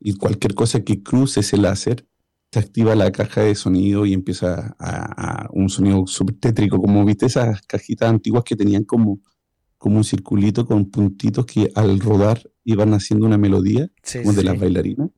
[0.00, 2.06] y cualquier cosa que cruce ese láser,
[2.50, 7.26] se activa la caja de sonido y empieza a, un sonido súper tétrico, como viste
[7.26, 9.20] esas cajitas antiguas que tenían como,
[9.76, 14.58] como un circulito con puntitos que al rodar iban haciendo una melodía, como de las
[14.58, 15.10] bailarinas.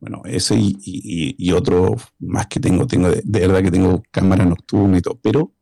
[0.00, 4.98] Bueno, ese y, otro más que tengo, tengo de, de, verdad que tengo cámara nocturna
[4.98, 5.54] y todo, pero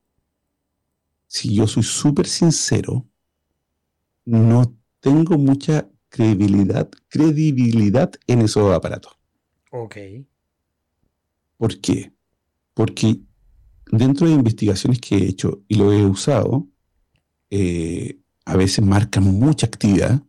[1.29, 3.07] si yo soy súper sincero,
[4.25, 9.18] no tengo mucha credibilidad, credibilidad en esos aparatos.
[9.70, 9.96] Ok.
[11.57, 12.12] ¿Por qué?
[12.75, 13.18] Porque
[13.90, 16.68] dentro de investigaciones que he hecho y lo he usado,
[17.48, 20.22] eh, a veces marcan mucha actividad,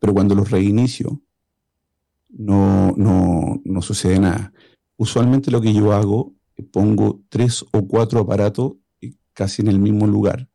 [0.00, 1.22] pero cuando los reinicio,
[2.28, 4.52] no, no, no sucede nada.
[4.96, 6.34] Usualmente lo que yo hago,
[6.72, 10.48] pongo tres o cuatro aparatos eh, casi en el mismo lugar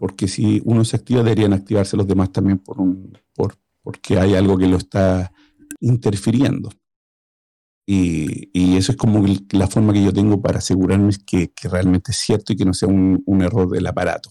[0.00, 4.34] porque si uno se activa, deberían activarse los demás también por un, por, porque hay
[4.34, 5.30] algo que lo está
[5.78, 6.70] interfiriendo.
[7.84, 12.12] Y, y eso es como la forma que yo tengo para asegurarme que, que realmente
[12.12, 14.30] es cierto y que no sea un, un error del aparato.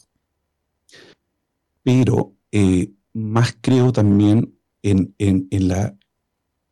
[1.83, 5.95] Pero eh, más creo también en, en, en, la,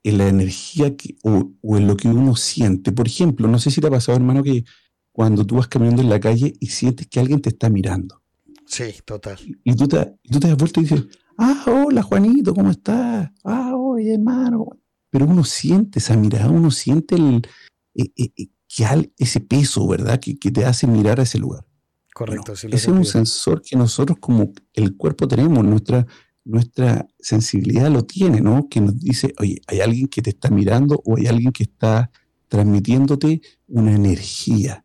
[0.01, 2.91] en la energía que, o, o, en lo que uno siente.
[2.91, 4.65] Por ejemplo, no sé si te ha pasado, hermano, que
[5.11, 8.23] cuando tú vas caminando en la calle y sientes que alguien te está mirando.
[8.67, 9.37] Sí, total.
[9.63, 11.05] Y tú te, tú te das vuelta y dices,
[11.37, 13.29] ah, hola Juanito, ¿cómo estás?
[13.43, 14.67] Ah, oye hermano.
[15.09, 17.47] Pero uno siente esa mirada, uno siente el,
[17.95, 20.19] eh, eh, eh, que ese peso, ¿verdad?
[20.19, 21.65] Que, te hace mirar a ese lugar.
[22.13, 22.53] Correcto.
[22.53, 26.05] ese es un sensor que nosotros como el cuerpo tenemos, nuestra,
[26.43, 28.67] nuestra sensibilidad lo tiene, ¿no?
[28.69, 32.11] Que nos dice, oye, hay alguien que te está mirando o hay alguien que está
[32.49, 34.83] transmitiéndote una energía,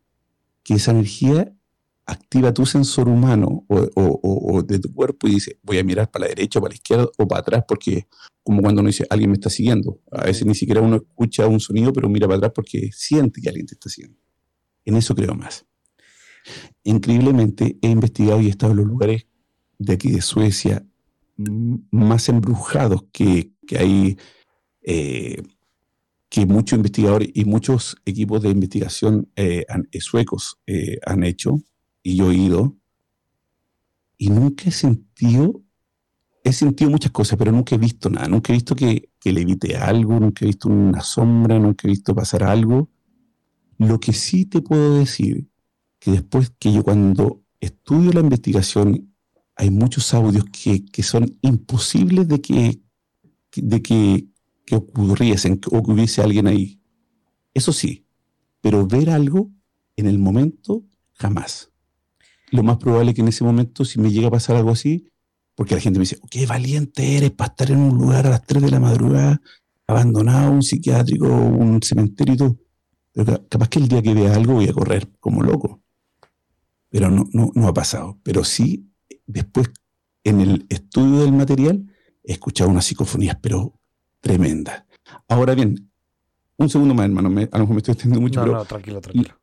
[0.62, 1.52] que esa energía
[2.12, 6.28] activa tu sensor humano o, de tu cuerpo y dice, voy a mirar para la
[6.28, 8.06] derecha, para la izquierda o para atrás, porque
[8.42, 10.00] como cuando uno dice, alguien me está siguiendo.
[10.10, 13.48] A veces ni siquiera uno escucha un sonido, pero mira para atrás porque siente que
[13.48, 14.18] alguien te está siguiendo.
[14.84, 15.64] En eso creo más.
[16.82, 19.26] Increíblemente he investigado y he estado en los lugares
[19.78, 20.84] de aquí de Suecia
[21.90, 24.18] más embrujados que, hay,
[24.82, 25.42] eh,
[26.28, 29.64] que muchos investigadores y muchos equipos de investigación eh,
[30.00, 31.60] suecos eh, han hecho
[32.02, 32.76] y yo he ido
[34.22, 35.64] y nunca he sentido,
[36.44, 39.40] he sentido muchas cosas, pero nunca he visto nada, nunca he visto que, que le
[39.40, 42.88] evite algo, nunca he visto una sombra, nunca he visto pasar algo.
[43.78, 45.48] Lo que sí te puedo decir,
[45.98, 49.12] que después que yo cuando estudio la investigación,
[49.56, 52.80] hay muchos audios que, que son imposibles de que,
[53.56, 54.28] de que,
[54.64, 56.80] que ocurriesen o que hubiese alguien ahí.
[57.54, 58.06] Eso sí,
[58.60, 59.50] pero ver algo
[59.96, 60.84] en el momento,
[61.14, 61.71] jamás
[62.52, 65.10] lo más probable es que en ese momento, si me llega a pasar algo así,
[65.54, 68.30] porque la gente me dice, oh, qué valiente eres para estar en un lugar a
[68.30, 69.40] las 3 de la madrugada,
[69.86, 72.56] abandonado, un psiquiátrico, un cementerio y todo.
[73.12, 75.82] Pero capaz que el día que vea algo voy a correr como loco.
[76.88, 78.18] Pero no, no, no ha pasado.
[78.22, 78.90] Pero sí,
[79.26, 79.70] después,
[80.24, 81.86] en el estudio del material,
[82.22, 83.78] he escuchado unas psicofonías, pero
[84.20, 84.84] tremendas.
[85.28, 85.90] Ahora bien,
[86.56, 88.44] un segundo más, hermano, a lo mejor me estoy extendiendo mucho.
[88.44, 89.34] No, no, tranquilo, tranquilo.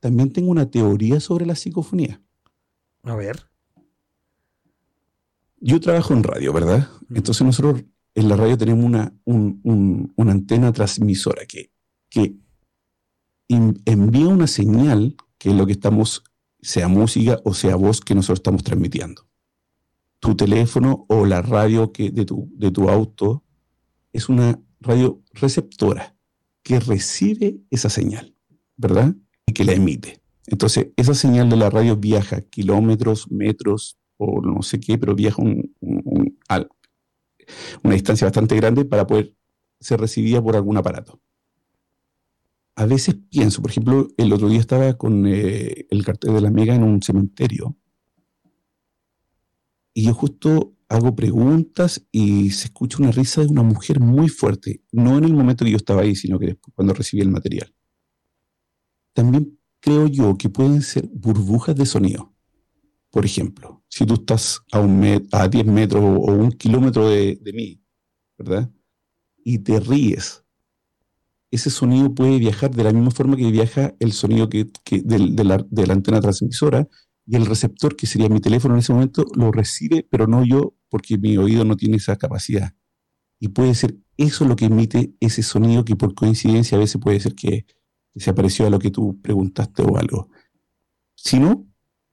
[0.00, 2.20] También tengo una teoría sobre la psicofonía.
[3.06, 3.48] A ver.
[5.60, 6.88] Yo trabajo en radio, ¿verdad?
[7.08, 11.70] Entonces nosotros en la radio tenemos una, una antena transmisora que,
[12.10, 12.34] que
[13.48, 16.24] envía una señal, que es lo que estamos
[16.60, 19.28] sea música o sea voz que nosotros estamos transmitiendo.
[20.18, 23.44] Tu teléfono o la radio que de, tu, de tu auto
[24.12, 26.16] es una radio receptora
[26.64, 28.34] que recibe esa señal,
[28.76, 29.14] ¿verdad?
[29.46, 30.20] Y que la emite.
[30.46, 35.42] Entonces, esa señal de la radio viaja kilómetros, metros o no sé qué, pero viaja
[35.42, 35.74] un,
[37.82, 39.34] una distancia bastante grande para poder
[39.80, 41.20] ser recibida por algún aparato.
[42.76, 46.50] A veces pienso, por ejemplo, el otro día estaba con eh, el cartel de la
[46.50, 47.76] Mega en un cementerio
[49.94, 54.82] y yo justo hago preguntas y se escucha una risa de una mujer muy fuerte,
[54.92, 57.74] no en el momento que yo estaba ahí, sino que después cuando recibí el material.
[59.14, 59.55] También
[59.86, 62.34] creo yo que pueden ser burbujas de sonido.
[63.10, 67.80] Por ejemplo, si tú estás a, un a 10 metros o, un kilómetro de, mí,
[68.36, 68.68] ¿verdad?
[69.44, 70.44] Y te ríes,
[71.52, 75.64] ese sonido puede viajar de la misma forma que viaja el sonido que, de, la,
[75.70, 76.88] de la antena transmisora
[77.24, 80.74] y el receptor, que sería mi teléfono en ese momento, lo recibe, pero no yo,
[80.88, 82.72] porque mi oído no tiene esa capacidad.
[83.38, 87.20] Y puede ser eso lo que emite ese sonido que por coincidencia a veces puede
[87.20, 87.66] ser que
[88.20, 90.30] se apareció a lo que tú preguntaste o algo.
[91.14, 91.66] Si no,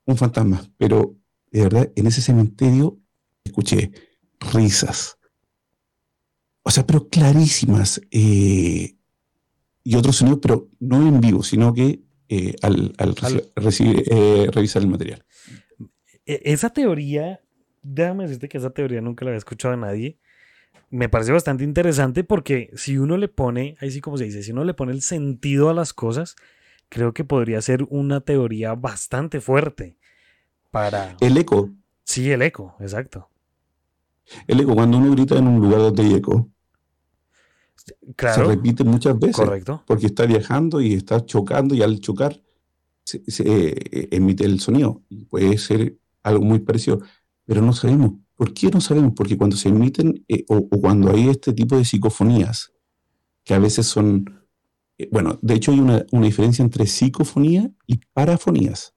[0.04, 0.62] un fantasma.
[0.76, 1.16] Pero
[1.50, 2.98] de verdad, en ese cementerio
[3.44, 3.92] escuché
[4.40, 5.18] risas.
[6.62, 8.00] O sea, pero clarísimas.
[8.10, 8.96] Eh,
[9.82, 15.24] y otros sonidos, pero no en vivo, sino que eh, al, eh, revisar el material.
[16.24, 17.40] E, esa teoría,
[17.82, 20.18] déjame decirte que esa teoría nunca la había escuchado a nadie
[20.90, 24.52] me parece bastante interesante porque si uno le pone, ahí sí como se dice, si
[24.52, 26.36] uno le pone el sentido a las cosas,
[26.88, 29.96] creo que podría ser una teoría bastante fuerte
[30.70, 31.16] para...
[31.20, 31.70] El eco.
[32.04, 33.28] Sí, el eco, exacto.
[34.46, 36.48] El eco, cuando uno grita en un lugar donde hay eco,
[38.16, 39.36] claro, se repite muchas veces.
[39.36, 39.82] Correcto.
[39.86, 42.40] Porque está viajando y está chocando y al chocar
[43.04, 45.02] se, eh, emite el sonido.
[45.08, 47.00] Y puede ser algo muy parecido,
[47.44, 49.12] pero no sabemos ¿Por qué no sabemos?
[49.14, 52.72] Porque cuando se emiten eh, o, cuando hay este tipo de psicofonías,
[53.44, 54.46] que a veces son,
[54.98, 58.94] eh, bueno, de hecho hay una, diferencia entre psicofonía y parafonías.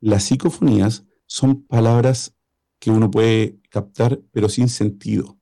[0.00, 2.34] Las psicofonías son palabras
[2.78, 5.38] que uno puede captar pero sin sentido.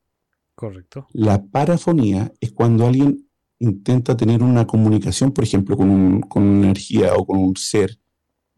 [0.56, 1.06] Correcto.
[1.12, 3.28] La parafonía es cuando alguien
[3.60, 8.00] intenta tener una comunicación, por ejemplo, con, con una energía o con un ser.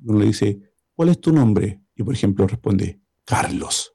[0.03, 0.61] Uno le dice,
[0.95, 1.83] ¿cuál es tu nombre?
[1.95, 3.95] Y por ejemplo responde, Carlos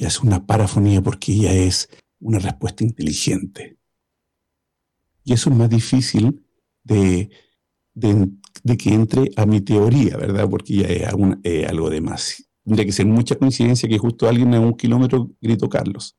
[0.00, 3.76] ya es una parafonía porque ella es una respuesta inteligente.
[5.24, 6.42] Y eso es más difícil
[6.82, 7.28] de,
[7.94, 10.48] que entre a mi teoría, ¿verdad?
[10.48, 12.48] Porque ya es, algo de más.
[12.64, 16.16] Tendría que ser mucha coincidencia que justo alguien a un kilómetro gritó Carlos.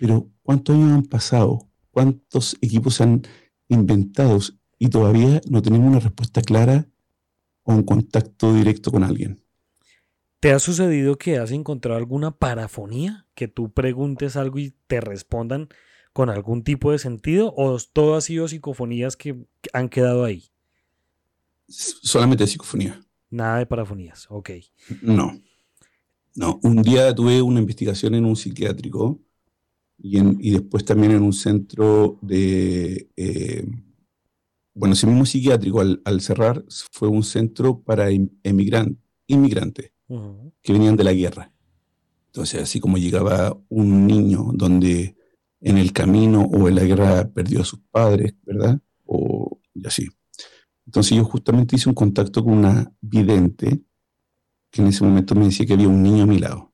[0.00, 1.70] Pero ¿cuántos años han pasado?
[1.92, 3.22] ¿Cuántos equipos se han
[3.68, 4.40] inventado
[4.80, 6.88] y todavía no tenemos una respuesta clara
[7.62, 9.45] o un contacto directo con alguien?
[10.40, 13.26] ¿Te ha sucedido que has encontrado alguna parafonía?
[13.34, 15.68] Que tú preguntes algo y te respondan
[16.12, 17.54] con algún tipo de sentido?
[17.56, 20.44] ¿O todo ha sido psicofonías que han quedado ahí?
[21.68, 23.00] Solamente psicofonía.
[23.30, 24.50] Nada de parafonías, ok.
[25.02, 25.40] No.
[26.34, 29.18] No, un día tuve una investigación en un psiquiátrico
[29.98, 33.08] y, después también en un centro de...
[33.16, 33.66] Eh,
[34.74, 41.12] bueno, ese mismo psiquiátrico al, cerrar fue un centro para inmigrantes que venían de la
[41.12, 41.52] guerra.
[42.26, 45.16] Entonces, así como llegaba un niño donde
[45.60, 48.78] en el camino o en la guerra perdió a sus padres, ¿verdad?
[49.04, 50.08] O y así.
[50.86, 53.82] Entonces yo justamente hice un contacto con una vidente
[54.70, 56.72] que en ese momento me decía que había un niño a mi lado.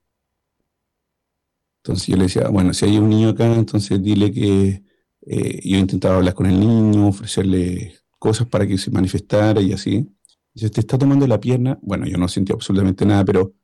[1.79, 4.85] Entonces yo le decía, bueno, si hay un niño acá, entonces dile que
[5.27, 10.09] eh, yo intentaba hablar con el niño, ofrecerle cosas para que se manifestara y así.
[10.55, 13.55] Si te está tomando la pierna, bueno, yo no sentí absolutamente nada, pero,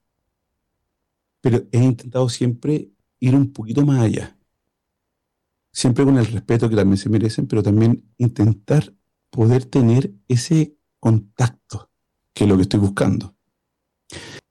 [1.40, 4.37] pero he intentado siempre ir un poquito más allá.
[5.72, 8.94] Siempre con el respeto que también se merecen, pero también intentar
[9.31, 11.90] poder tener ese contacto,
[12.33, 13.37] que es lo que estoy buscando.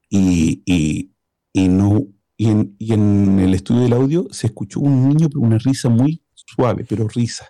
[0.10, 1.12] Y,
[1.56, 5.58] no, y en, y en el estudio del audio se escuchó un niño, pero una
[5.58, 7.47] risa muy suave, pero risa,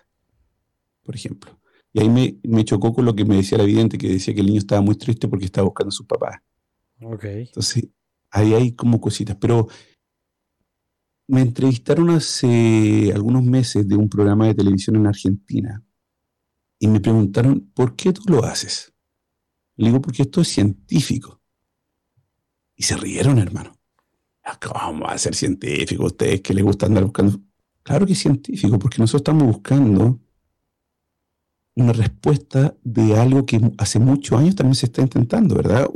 [1.02, 1.57] por ejemplo.
[1.92, 2.08] Y ahí
[2.42, 4.80] me, chocó con lo que me decía la vidente, que decía que el niño estaba
[4.82, 6.36] muy triste porque estaba buscando a sus papás.
[7.00, 7.24] Ok.
[7.24, 7.88] Entonces,
[8.30, 9.36] ahí hay como cositas.
[9.40, 9.68] Pero
[11.28, 15.82] me entrevistaron hace algunos meses de un programa de televisión en Argentina
[16.78, 18.92] y me preguntaron, ¿por qué tú lo haces?
[19.76, 21.40] Le digo, porque esto es científico.
[22.76, 23.76] Y se rieron, hermano.
[24.44, 26.06] Ah, ¿Cómo va a ser científico?
[26.06, 27.40] Ustedes que les gusta andar buscando.
[27.82, 30.20] Claro que es científico, porque nosotros estamos buscando
[31.78, 35.88] una respuesta de algo que hace muchos años también se está intentando, ¿verdad?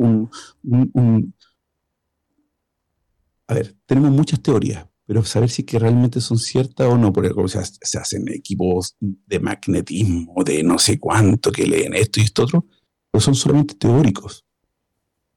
[3.49, 7.33] A ver, tenemos muchas teorías, pero saber si que realmente son ciertas o no, porque
[7.49, 12.45] se, se hacen equipos de magnetismo, de no sé cuánto, que leen esto y esto
[12.45, 12.67] otro,
[13.11, 14.47] pero son solamente teóricos.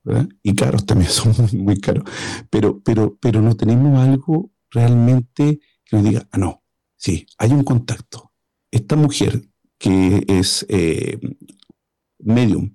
[0.03, 0.29] ¿verdad?
[0.43, 2.03] Y caros también, son muy, caros.
[2.51, 6.63] Pero, pero, pero no tenemos algo realmente que nos diga, ah, no,
[6.95, 8.31] sí, hay un contacto.
[8.69, 9.41] Esta mujer
[9.77, 11.19] que es eh,
[12.19, 12.73] medium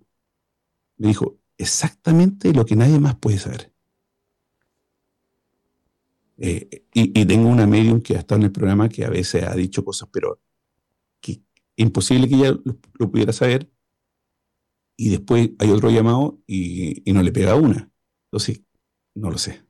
[1.00, 3.72] me dijo exactamente lo que nadie más puede saber.
[6.36, 9.54] Eh, y, tengo una medium que ha estado en el programa que a veces ha
[9.54, 10.40] dicho cosas, pero
[11.20, 11.42] que
[11.76, 12.58] imposible que ella
[12.98, 13.70] lo pudiera saber
[14.96, 17.90] y después hay otro llamado y, no le pega una.
[18.26, 18.62] Entonces,
[19.14, 19.62] no lo sé.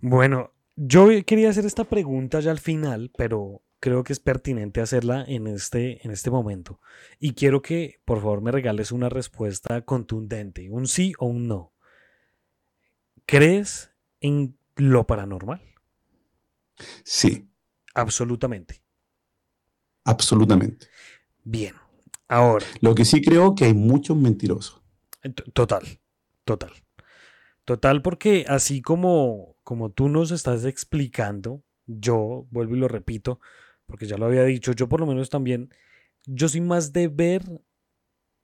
[0.00, 5.24] Bueno, yo quería hacer esta pregunta ya al final, pero creo que es pertinente hacerla
[5.26, 6.80] en este, en este momento.
[7.18, 11.72] Y quiero que, por favor, me regales una respuesta contundente, un sí o un no.
[13.26, 15.62] ¿Crees en lo paranormal?
[17.04, 17.48] Sí.
[17.94, 18.82] Absolutamente.
[20.04, 20.86] Absolutamente.
[21.44, 21.74] Bien.
[22.28, 22.64] Ahora.
[22.80, 24.82] Lo que sí creo que hay muchos mentirosos.
[25.52, 26.00] Total,
[26.44, 26.72] total.
[27.64, 33.40] Total, porque así como, como tú nos estás explicando, yo vuelvo y lo repito,
[33.88, 35.74] porque ya lo había dicho, yo por lo menos también,
[36.26, 37.42] yo soy más de ver,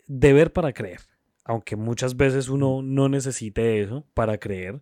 [0.09, 1.01] de ver para creer.
[1.45, 4.81] Aunque muchas veces uno no necesite eso para creer,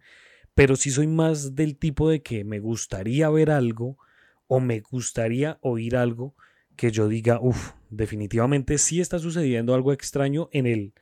[0.54, 3.98] pero sí soy más del tipo de que me gustaría ver algo
[4.46, 6.34] o me gustaría oír algo
[6.76, 10.94] que yo diga, uff, definitivamente sí está sucediendo algo extraño en el,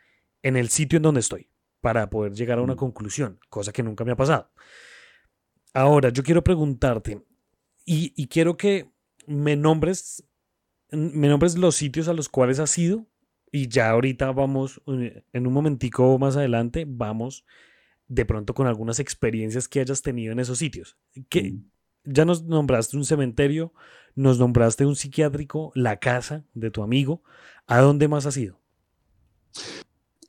[0.43, 4.05] en el sitio en donde estoy, para poder llegar a una conclusión, cosa que nunca
[4.05, 4.51] me ha pasado.
[5.75, 7.23] Ahora, yo quiero preguntarte,
[7.85, 8.91] y, quiero que
[9.27, 10.25] me nombres,
[10.91, 13.07] me nombres los sitios a los cuales has ido,
[13.53, 17.45] y ya ahorita vamos, en un momentico más adelante, vamos
[18.07, 20.97] de pronto con algunas experiencias que hayas tenido en esos sitios.
[21.29, 21.71] Que, mm.
[22.05, 23.73] ya nos nombraste un cementerio,
[24.15, 27.23] nos nombraste un psiquiátrico, la casa de tu amigo.
[27.67, 28.61] ¿A dónde más has ido?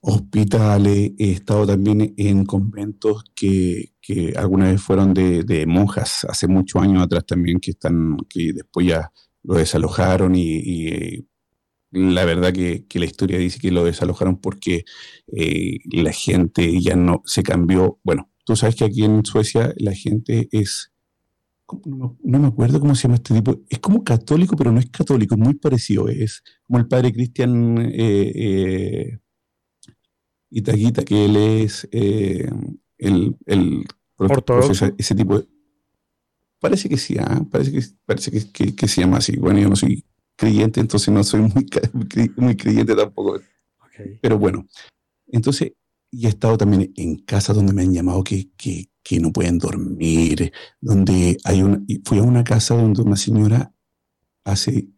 [0.04, 6.82] Hospitales, he estado también en conventos que, que alguna vez fueron de, monjas, hace muchos
[6.82, 9.12] años atrás también, que están, que después ya
[9.44, 11.28] lo desalojaron y,
[11.92, 14.86] la verdad que, la historia dice que lo desalojaron porque
[15.28, 18.00] eh, la gente ya no se cambió.
[18.04, 20.92] Bueno, tú sabes que aquí en Suecia la gente es
[21.86, 25.38] no, me acuerdo cómo se llama este tipo, es como católico, pero no es católico,
[25.38, 29.20] muy parecido, es como el padre Cristian eh, eh,
[30.52, 32.50] Itaguita, que él es eh,
[32.98, 33.86] el, el
[34.98, 35.48] ese tipo de...
[36.60, 37.44] Parece que sí, ¿ah?
[37.50, 39.38] parece, que, parece que, se llama así.
[39.38, 41.68] Bueno, yo no soy creyente, entonces no soy muy,
[42.36, 43.40] muy creyente tampoco.
[44.22, 44.68] Pero bueno,
[45.28, 45.74] entonces,
[46.12, 49.58] y he estado también en casas donde me han llamado que, que, que no pueden
[49.58, 53.74] dormir, donde hay una, fui a una casa donde una señora
[54.44, 54.90] hace,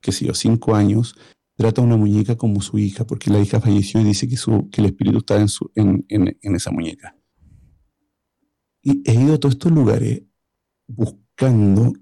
[0.00, 1.16] qué sé yo, cinco años,
[1.58, 4.70] trata a una muñeca como su hija, porque la hija falleció y dice que, su,
[4.70, 7.14] que el espíritu está en, su, en, en, esa muñeca.
[8.80, 10.22] Y he ido a todos estos lugares
[10.86, 11.92] buscando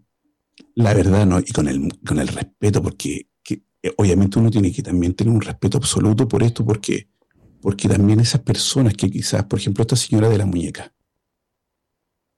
[0.75, 1.40] la verdad, ¿no?
[1.40, 5.40] Y con el, con el respeto, porque eh, obviamente uno tiene que también tener un
[5.40, 7.09] respeto absoluto por esto, porque
[7.66, 10.95] porque también esas personas que quizás, por ejemplo, esta señora de la muñeca,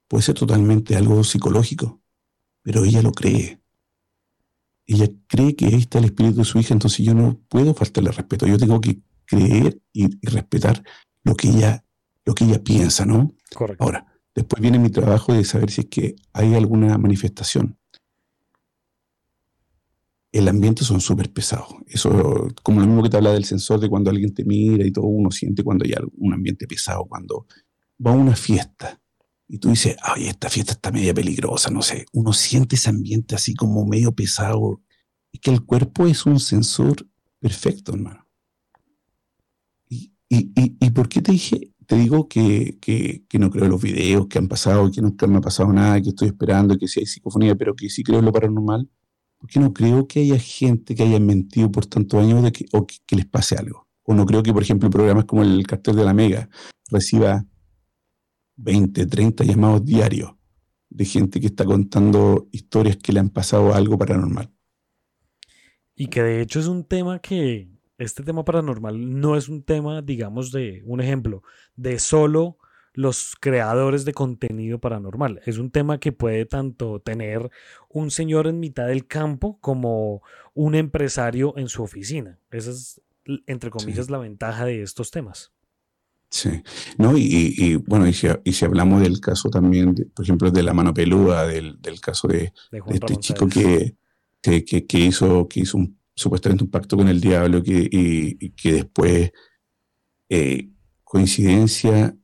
[0.08, 2.00] puede ser totalmente algo psicológico,
[2.62, 3.60] pero ella lo cree.
[4.88, 8.10] Ella cree que ahí está el espíritu de su hija, entonces yo no puedo faltarle
[8.10, 8.46] respeto.
[8.46, 10.82] Yo tengo que creer y, respetar
[11.22, 11.84] lo que ella,
[12.24, 13.32] lo que ella piensa, ¿no?
[13.54, 13.84] Correcto.
[13.84, 17.78] Ahora, después viene mi trabajo de saber si es que hay alguna manifestación
[20.32, 21.68] el ambiente son súper pesados.
[21.86, 24.92] Eso, como lo mismo que te habla del sensor de cuando alguien te mira y
[24.92, 27.46] todo, uno siente cuando hay un ambiente pesado, cuando
[28.04, 28.97] va a una fiesta
[29.48, 33.34] y tú dices, ay, esta fiesta está media peligrosa, no sé, uno siente ese ambiente
[33.34, 34.82] así como medio pesado.
[35.32, 37.06] Y que el cuerpo es un sensor
[37.38, 38.26] perfecto, hermano.
[39.88, 41.72] ¿Y, y, por qué te dije?
[41.86, 45.26] Te digo que, que, que, no creo en los videos que han pasado, que nunca
[45.26, 48.18] me ha pasado nada, que estoy esperando, que sí hay psicofonía, pero que sí creo
[48.18, 48.90] en lo paranormal
[49.38, 52.86] porque no creo que haya gente que haya mentido por tantos años de que, o
[52.86, 53.86] que, les pase algo.
[54.02, 56.48] O no creo que, por ejemplo, programas como el cartel de la Mega
[56.90, 57.46] reciba
[58.58, 60.32] 20, 30 llamados diarios
[60.90, 64.50] de gente que está contando historias que le han pasado algo paranormal.
[65.94, 70.02] Y que de hecho es un tema que, este tema paranormal no es un tema,
[70.02, 71.42] digamos, de un ejemplo,
[71.76, 72.58] de solo
[72.94, 75.40] los creadores de contenido paranormal.
[75.46, 77.50] Es un tema que puede tanto tener
[77.88, 80.22] un señor en mitad del campo como
[80.54, 82.38] un empresario en su oficina.
[82.50, 83.00] Esa es,
[83.46, 85.52] entre comillas, la ventaja de estos temas.
[86.30, 86.62] Sí,
[86.98, 91.46] no, y, bueno, y si, hablamos del caso también, por ejemplo, de la mano peluda,
[91.46, 92.52] del, caso de,
[92.86, 93.96] este chico que,
[94.42, 99.32] que, hizo, que hizo un, supuestamente un pacto con el diablo que, y, que después,
[100.28, 100.68] eh,
[101.02, 102.14] coincidencia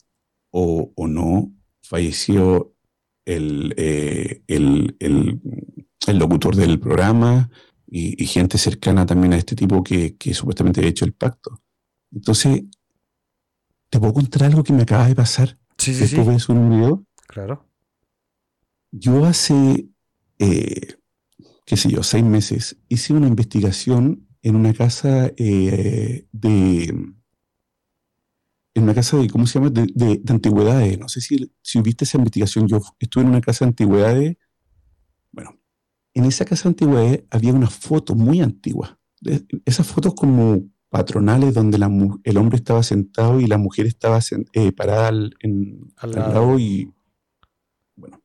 [0.51, 1.53] o, no,
[1.83, 2.75] falleció
[3.25, 7.49] eh, el, el, locutor del programa
[7.87, 11.63] y, gente cercana también a este tipo que, que supuestamente había hecho el pacto.
[12.13, 12.65] Entonces,
[13.95, 15.57] ¿Te puedo contar algo que me acaba de pasar?
[15.79, 16.17] Sí, sí, sí.
[16.17, 17.07] ves un video?
[17.29, 17.65] Claro.
[18.91, 19.89] Yo hace,
[20.41, 20.97] eh,
[21.65, 26.83] qué sé yo, seis meses hice una investigación en una casa eh, de.
[28.75, 29.71] En una casa de, ¿cómo se llama?
[29.71, 30.99] De, antigüedades.
[30.99, 32.67] No sé si, si viste esa investigación.
[32.67, 34.37] Yo estuve en una casa de antigüedades.
[35.31, 35.57] Bueno,
[36.15, 38.99] en esa casa de antigüedades había una foto muy antigua.
[39.65, 40.65] Esas fotos como
[40.95, 41.77] patronales donde
[42.23, 44.21] el hombre estaba sentado y la mujer estaba
[44.53, 45.35] eh, parada al,
[46.13, 46.57] lado.
[46.57, 46.89] y
[47.97, 48.23] bueno,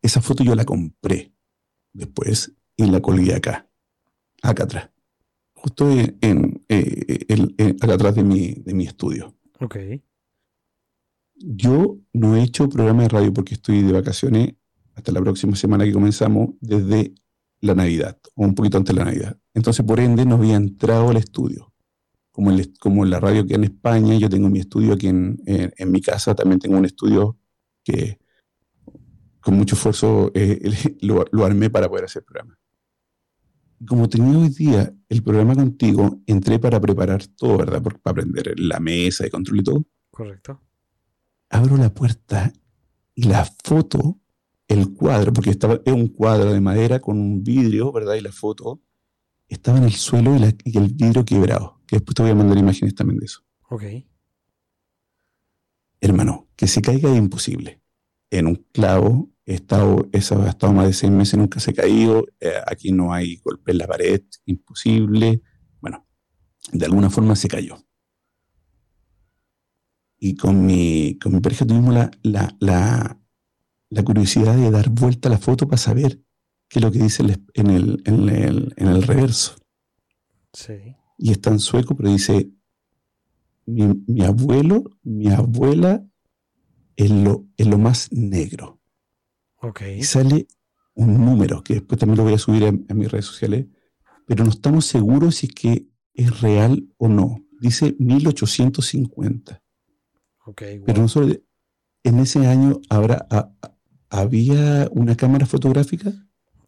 [0.00, 1.34] esa foto yo la compré
[1.92, 3.68] después y la colgué acá,
[4.42, 4.90] acá atrás,
[5.52, 9.36] justo en, eh, acá atrás de mi, de mi estudio.
[9.60, 9.76] Ok.
[11.34, 14.54] Yo no he hecho programa de radio porque estoy de vacaciones
[14.94, 17.12] hasta la próxima semana que comenzamos desde
[17.60, 19.38] la Navidad, o un poquito antes de la Navidad.
[19.56, 21.72] Entonces, por ende, no había entrado al estudio.
[22.30, 25.90] Como, el, como la radio que en España, yo tengo mi estudio aquí en, en,
[25.90, 27.38] mi casa, también tengo un estudio
[27.82, 28.18] que
[29.40, 30.60] con mucho esfuerzo eh,
[31.00, 32.58] lo, lo, armé para poder hacer el programa.
[33.88, 37.80] Como tenía hoy día el programa contigo, entré para preparar todo, ¿verdad?
[37.82, 39.84] para aprender la mesa de control y todo.
[40.10, 40.60] Correcto.
[41.48, 42.52] Abro la puerta
[43.14, 44.20] y la foto
[44.68, 48.16] el cuadro, porque estaba, es un cuadro de madera con un vidrio, ¿verdad?
[48.16, 48.82] Y la foto
[49.48, 51.80] estaba en el suelo y, el vidrio quebrado.
[51.86, 53.42] Que después te voy a mandar imágenes también de eso.
[53.68, 53.84] Ok.
[56.00, 57.80] Hermano, que se caiga es imposible.
[58.30, 62.26] En un clavo, he estado, he estado más de seis meses, nunca se ha caído.
[62.40, 65.42] Eh, aquí no hay golpe en la pared, imposible.
[65.80, 66.06] Bueno,
[66.72, 67.76] de alguna forma se cayó.
[70.18, 72.10] Y con mi, con mi pareja tuvimos la,
[72.58, 73.20] la
[73.90, 76.20] la curiosidad de dar vuelta a la foto para saber
[76.68, 79.56] qué es lo que dice en el, en el, en el reverso.
[80.52, 80.96] Sí.
[81.18, 82.50] Y está en sueco, pero dice,
[83.66, 86.04] mi, abuelo, mi abuela
[86.96, 88.80] es lo, es lo más negro.
[89.60, 89.82] Ok.
[89.98, 90.46] Y sale
[90.94, 93.66] un número, que después también lo voy a subir a, mis redes sociales,
[94.26, 97.42] pero no estamos seguros si es que es real o no.
[97.60, 99.62] Dice 1850.
[100.46, 100.62] Ok.
[100.84, 101.40] Pero nosotros
[102.02, 103.26] en ese año habrá,
[104.08, 106.12] ¿Había una cámara fotográfica?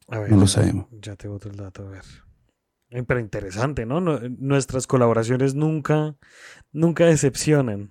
[0.09, 0.87] No lo sabemos.
[0.91, 2.05] Ya te boto el dato, a ver.
[2.91, 4.01] Eh, pero interesante, ¿no?
[4.01, 6.17] Nuestras colaboraciones nunca,
[6.73, 7.91] nunca decepcionan.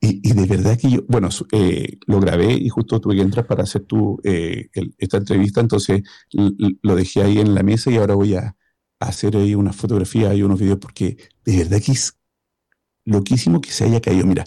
[0.00, 3.62] Y, de verdad que yo, bueno, eh, lo grabé y justo tuve que entrar para
[3.62, 8.34] hacer tu, eh, esta entrevista, entonces lo dejé ahí en la mesa y ahora voy
[8.34, 8.54] a,
[9.00, 12.18] hacer ahí una fotografía y unos videos porque de verdad que es
[13.04, 14.26] loquísimo que se haya caído.
[14.26, 14.44] Mira,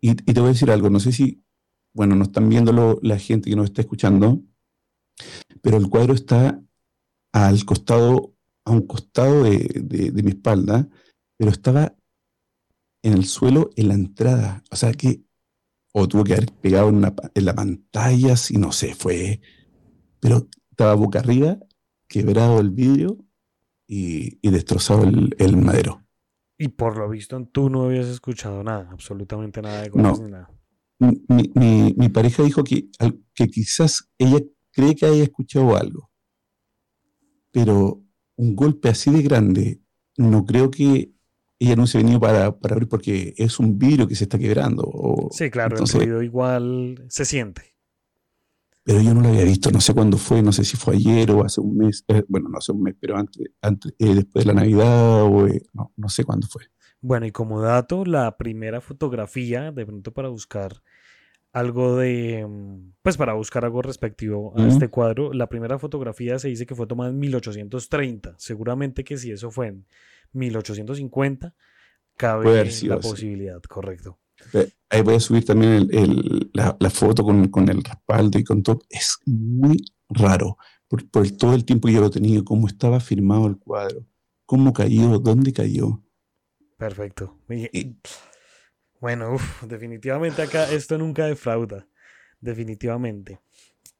[0.00, 1.42] y, y te voy a decir algo, no sé si
[1.94, 4.42] bueno, no están viéndolo la gente que nos está escuchando,
[5.62, 6.60] pero el cuadro está
[7.32, 8.34] al costado,
[8.64, 10.88] a un costado de, mi espalda,
[11.36, 11.94] pero estaba
[13.02, 14.62] en el suelo en la entrada.
[14.70, 15.22] O sea que,
[15.92, 19.40] o tuvo que haber pegado en, la pantalla, si no sé, fue,
[20.20, 21.58] pero estaba boca arriba,
[22.08, 23.18] quebrado el vidrio
[23.86, 26.02] y, destrozado el, madero.
[26.58, 30.50] Y por lo visto tú no habías escuchado nada, absolutamente nada de cosas ni nada
[30.98, 32.88] mi, pareja dijo que,
[33.34, 34.38] que quizás ella
[34.74, 36.10] cree que haya escuchado algo,
[37.50, 38.02] pero
[38.36, 39.80] un golpe así de grande,
[40.16, 41.12] no creo que
[41.58, 45.28] ella no se venido para, para abrir porque es un vidrio que se está quebrando.
[45.30, 47.74] sí, claro, el ruido igual se siente.
[48.82, 51.30] Pero yo no lo había visto, no sé cuándo fue, no sé si fue ayer
[51.30, 54.44] o hace un mes, eh, bueno, no hace un mes, pero antes, antes eh, después
[54.44, 56.64] de la Navidad o eh, no, no sé cuándo fue.
[57.00, 60.82] Bueno, y como dato, la primera fotografía, de pronto para buscar
[61.54, 66.48] algo de, mm, pues para buscar algo respectivo a este cuadro, la primera fotografía se
[66.48, 68.34] dice que fue tomada en 1830.
[68.38, 69.86] Seguramente que si eso fue en
[70.32, 71.54] 1850,
[72.16, 74.18] cabe la posibilidad, correcto.
[74.90, 75.88] Ahí voy a subir también
[76.52, 78.80] la, foto con, el respaldo y con todo.
[78.90, 79.76] Es muy
[80.08, 84.04] raro por, por todo el tiempo que yo lo tenía, cómo estaba firmado el cuadro,
[84.44, 86.02] cómo cayó, dónde cayó.
[86.76, 87.38] Perfecto.
[89.04, 91.86] Bueno, definitivamente acá esto nunca defrauda.
[92.40, 93.38] Definitivamente.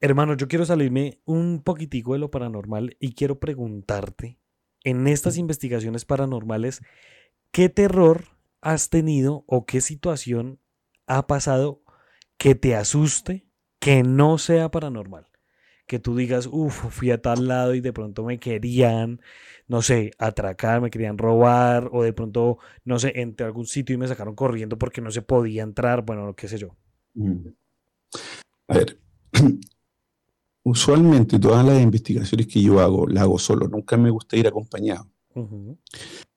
[0.01, 4.39] Hermano, yo quiero salirme un poquitico de lo paranormal y quiero preguntarte,
[4.83, 6.81] en estas investigaciones paranormales,
[7.51, 8.29] ¿qué terror
[8.63, 10.59] has tenido o qué situación
[11.07, 11.83] ha pasado
[12.39, 13.47] que te asuste
[13.81, 15.27] que no sea paranormal?
[15.87, 19.21] Que tú digas, uff, fui a tal lado y de pronto me querían,
[19.69, 23.95] no sé, atracar, me querían robar, o de pronto, no sé, entré a algún sitio
[23.95, 26.75] y me sacaron corriendo porque no se podía entrar, bueno, qué sé yo.
[27.15, 27.49] Mm.
[28.69, 28.99] A ver,
[30.65, 35.07] usualmente todas las investigaciones que yo hago, las hago solo, nunca me gusta ir acompañado.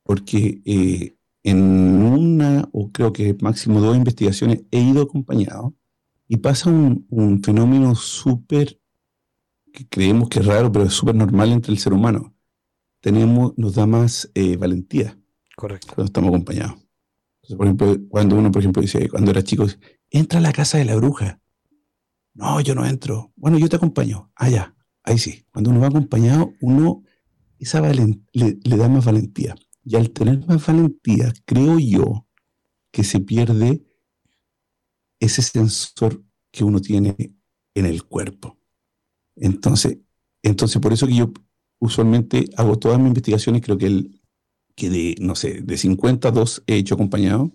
[0.03, 5.73] Porque eh, en una, o creo que máximo dos investigaciones, he ido acompañado
[6.27, 8.79] y pasa un, fenómeno súper,
[9.77, 12.33] que creemos que es raro, pero es súper normal entre el ser humano.
[12.99, 15.15] Tenemos, nos da más eh, valentía.
[15.55, 15.93] Correcto.
[15.93, 16.79] Cuando estamos acompañados.
[17.55, 19.67] por ejemplo, cuando uno, por ejemplo, dice, cuando era chico,
[20.09, 21.39] entra a la casa de la bruja.
[22.33, 23.31] No, yo no entro.
[23.35, 24.31] Bueno, yo te acompaño.
[24.35, 25.45] Ah, ya, ahí sí.
[25.51, 27.03] Cuando uno va acompañado, uno
[27.59, 29.55] esa le, le, da más valentía.
[29.83, 32.25] Y al tener más valentía, creo yo
[32.91, 33.85] que se pierde
[35.19, 37.15] ese sensor que uno tiene
[37.75, 38.56] en el cuerpo.
[39.37, 39.99] Entonces,
[40.43, 41.31] entonces por eso que yo
[41.79, 44.21] usualmente hago todas mis investigaciones, creo que, el,
[44.75, 47.51] que de, no sé, de 52 he hecho acompañado,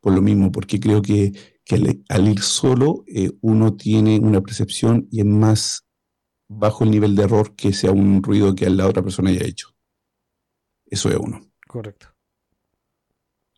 [0.00, 1.32] por lo mismo, porque creo que
[1.64, 5.86] que al, ir solo eh, uno tiene una percepción y es más
[6.48, 9.74] bajo el nivel de error que sea un ruido que la otra persona haya hecho.
[10.86, 11.40] Eso es uno.
[11.66, 12.08] Correcto.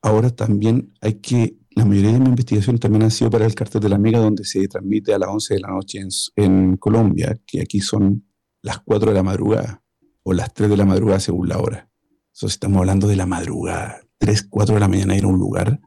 [0.02, 3.80] Ahora también hay que, la mayoría de mi investigación también ha sido para el cartel
[3.80, 6.00] de la Mega, donde se transmite a las 11 de la noche
[6.36, 8.26] en, Colombia, que aquí son
[8.62, 9.82] las 4 de la madrugada
[10.22, 11.90] o las 3 de la madrugada según la hora.
[12.32, 15.80] Entonces estamos hablando de la madrugada, 3, 4 de la mañana ir a un lugar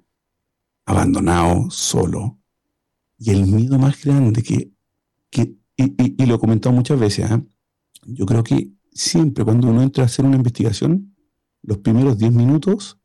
[0.86, 2.40] abandonado, solo.
[3.18, 4.72] Y el miedo más grande que,
[5.30, 7.42] que y, lo he comentado muchas veces, ¿ah?
[8.04, 11.16] yo creo que siempre cuando uno entra a hacer una investigación,
[11.62, 13.00] los primeros 10 minutos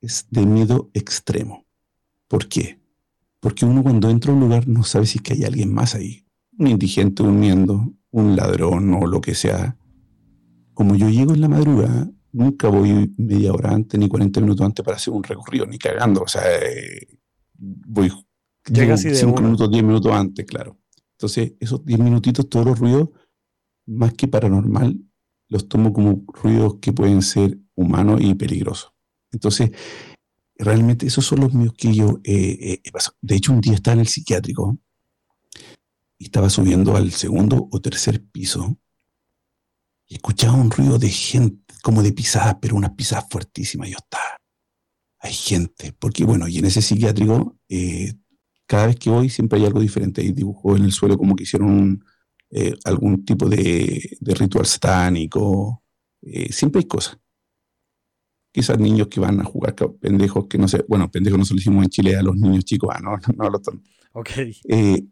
[0.00, 1.61] es de miedo extremo.
[2.32, 2.80] ¿Por qué?
[3.40, 5.94] Porque uno cuando entra a un lugar no sabe si es que hay alguien más
[5.94, 6.24] ahí.
[6.56, 9.76] Un indigente durmiendo, un ladrón o lo que sea.
[10.72, 14.82] Como yo llego en la madrugada, nunca voy media hora antes ni 40 minutos antes
[14.82, 16.22] para hacer un recorrido, ni cagando.
[16.22, 17.06] O sea, eh,
[17.52, 18.10] voy
[18.64, 20.78] Llegas 5 minutos, 10 minutos antes, claro.
[21.18, 23.10] Entonces, esos 10 minutitos, todos los ruidos,
[23.84, 24.98] más que paranormal,
[25.50, 28.94] los tomo como ruidos que pueden ser humanos y peligrosos.
[29.32, 29.72] Entonces,
[30.62, 33.16] realmente esos son los míos que yo eh, he pasado.
[33.20, 34.78] De hecho, un día estaba en el psiquiátrico
[36.18, 38.78] y estaba subiendo al segundo o tercer piso
[40.08, 43.88] y escuchaba un ruido de gente, como de pisadas, pero unas pisadas fuertísimas.
[43.88, 44.36] Yo estaba,
[45.20, 48.14] hay gente, porque bueno, y en ese psiquiátrico, eh,
[48.66, 50.20] cada vez que voy siempre hay algo diferente.
[50.20, 52.04] Hay dibujos en el suelo como que hicieron
[52.50, 55.82] eh, algún tipo de, ritual satánico,
[56.20, 57.18] eh, siempre hay cosas.
[58.52, 61.60] Quizás niños que van a jugar pendejos, que no sé, bueno, pendejos no se lo
[61.60, 63.60] hicimos en Chile a los niños chicos, ah, no, no, no lo
[64.12, 64.30] Ok.
[64.68, 65.08] y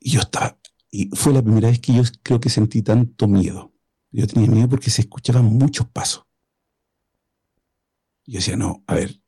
[0.00, 0.56] yo estaba,
[0.90, 3.72] y fue la primera vez que yo creo que sentí tanto miedo.
[4.10, 6.24] Yo tenía miedo porque se escuchaban muchos pasos.
[8.26, 9.18] yo decía, no, a ver,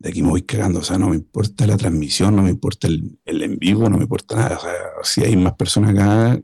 [0.00, 0.80] de aquí me voy cagando.
[0.80, 4.02] O sea, no me importa la transmisión, no me importa el, en vivo, no me
[4.02, 4.58] importa nada.
[4.58, 4.72] O sea,
[5.04, 6.40] si hay más personas acá,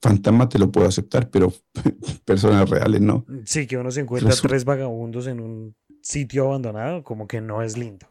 [0.00, 1.52] fantasmas te lo puedo aceptar, pero
[2.24, 3.24] personas reales no.
[3.44, 7.76] Sí, que uno se encuentra tres vagabundos en un sitio abandonado, como que no es
[7.76, 8.06] lindo.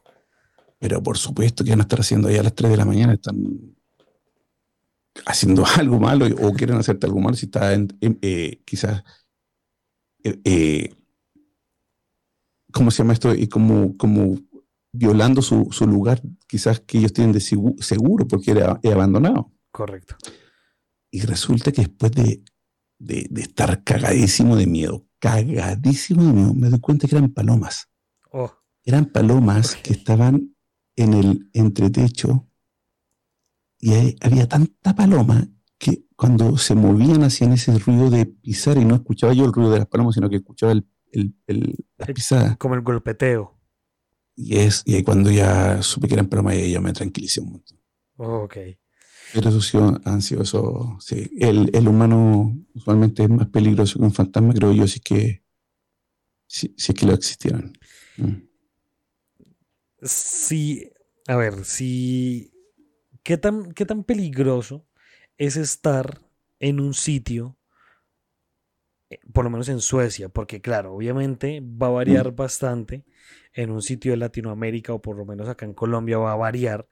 [0.79, 3.13] Pero por supuesto que van a estar haciendo ahí a las 3 de la mañana,
[3.13, 3.75] están
[5.25, 9.03] haciendo algo malo o quieren hacerte algo malo si está en, eh, quizás
[10.23, 10.89] eh, eh,
[12.71, 13.33] ¿cómo se llama esto?
[13.33, 14.37] Y como, como
[14.91, 19.51] violando su, lugar quizás que ellos tienen de seguro porque era abandonado.
[19.71, 20.15] Correcto.
[21.17, 22.43] Y resulta que después de,
[23.41, 27.89] estar cagadísimo de miedo, cagadísimo de miedo, me doy cuenta que eran palomas.
[28.31, 28.51] Oh.
[28.83, 30.55] Eran palomas que estaban
[30.95, 32.47] en el entretecho
[33.79, 35.47] y había tanta paloma
[35.79, 39.71] que cuando se movían hacían ese ruido de pisar y no escuchaba yo el ruido
[39.71, 41.35] de las palomas, sino que escuchaba el,
[41.97, 42.57] la pisada.
[42.57, 43.59] Como el golpeteo.
[44.35, 47.79] Y, es, y cuando ya supe que eran palomas, yo me tranquilicé un montón.
[48.17, 48.57] Oh, ok.
[49.33, 49.77] Pero sí,
[50.21, 50.97] sido eso.
[50.99, 51.29] Sí.
[51.39, 55.43] El, el, humano usualmente es más peligroso que un fantasma, creo yo, es que,
[56.47, 57.73] si, es que lo existieran.
[58.17, 58.47] Mm.
[60.01, 60.89] Sí,
[61.27, 62.51] a ver, si
[63.23, 64.87] ¿Qué tan, ¿Qué tan peligroso
[65.37, 66.21] es estar
[66.59, 67.57] en un sitio
[69.09, 73.05] eh, por lo menos en Suecia, porque claro, obviamente va a variar bastante
[73.53, 76.87] en un sitio de Latinoamérica o por lo menos acá en Colombia va a variar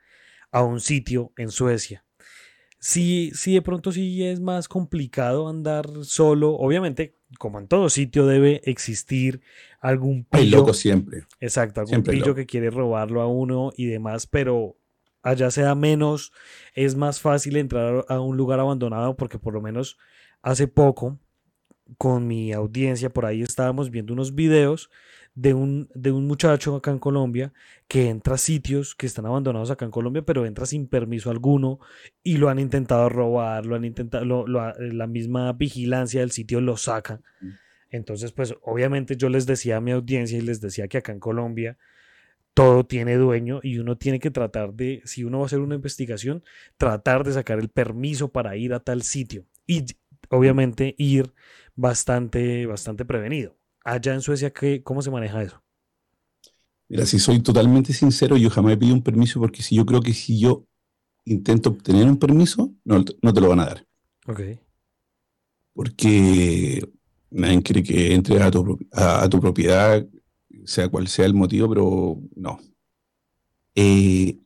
[0.51, 2.04] a un sitio en Suecia.
[2.79, 6.51] Sí, sí, de pronto sí es más complicado andar solo.
[6.51, 9.41] Obviamente, como en todo sitio, debe existir
[9.79, 10.43] algún pillo.
[10.43, 11.23] Hay loco siempre.
[11.39, 14.77] Exacto, algún pillo que quiere robarlo a uno y demás, pero
[15.25, 16.31] allá sea menos,
[16.75, 19.97] es más fácil entrar a un lugar abandonado porque por lo menos
[20.43, 21.17] hace poco
[21.97, 24.91] con mi audiencia por ahí estábamos viendo unos videos
[25.35, 27.53] de un, de un muchacho acá en Colombia
[27.87, 31.79] que entra a sitios que están abandonados acá en Colombia, pero entra sin permiso alguno
[32.23, 37.21] y lo han intentado robar, lo han intentado, la misma vigilancia del sitio lo saca.
[37.41, 37.49] Mm.
[37.89, 41.19] Entonces, pues obviamente yo les decía a mi audiencia y les decía que acá en
[41.19, 41.77] Colombia
[42.53, 45.75] todo tiene dueño y uno tiene que tratar de, si uno va a hacer una
[45.75, 46.43] investigación,
[46.77, 49.85] tratar de sacar el permiso para ir a tal sitio y
[50.29, 51.33] obviamente ir
[51.75, 53.57] bastante, bastante prevenido.
[53.85, 55.61] Allá en Suecia, ¿qué, ¿cómo se maneja eso?
[56.89, 60.01] Mira, si soy totalmente sincero, yo jamás he pedido un permiso porque si yo creo
[60.01, 60.65] que si yo
[61.23, 63.87] intento obtener un permiso, no, no te lo van a dar.
[64.27, 64.41] Ok.
[65.73, 66.81] Porque
[67.29, 70.05] nadie quiere que entre a tu, a tu propiedad
[70.65, 72.59] sea cual sea el motivo, pero no.
[73.75, 74.39] Eh,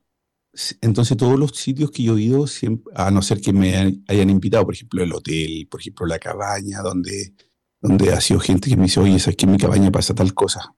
[0.81, 4.29] entonces todos los sitios que yo he ido, siempre, a no ser que me hayan
[4.29, 7.33] invitado, por ejemplo el hotel, por ejemplo la cabaña, donde,
[7.81, 10.33] donde ha sido gente que me dice, oye, es que en mi cabaña pasa tal
[10.33, 10.75] cosa.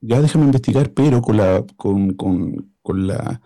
[0.00, 3.40] Ya déjame investigar, pero con la, con, con, con la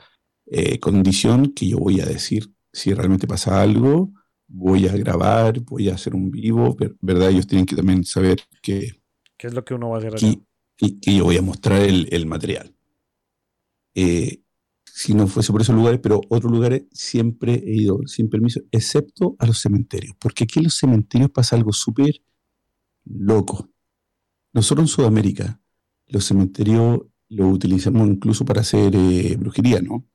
[0.47, 4.13] eh, condición que yo voy a decir si realmente pasa algo,
[4.47, 7.31] voy a grabar, voy a hacer un vivo, ¿verdad?
[7.31, 9.01] Ellos tienen que también saber que...
[9.37, 10.39] ¿Qué es lo que uno va a hacer?
[10.81, 12.75] y, yo voy a mostrar el, material.
[13.95, 14.43] Eh,
[14.85, 19.37] si no fuese por esos lugares, pero otros lugares siempre he ido sin permiso, excepto
[19.39, 22.23] a los cementerios, porque aquí en los cementerios pasa algo súper
[23.09, 23.69] loco.
[24.53, 25.61] Nosotros en Sudamérica,
[26.07, 30.07] los cementerios los utilizamos incluso para hacer eh, brujería, ¿no?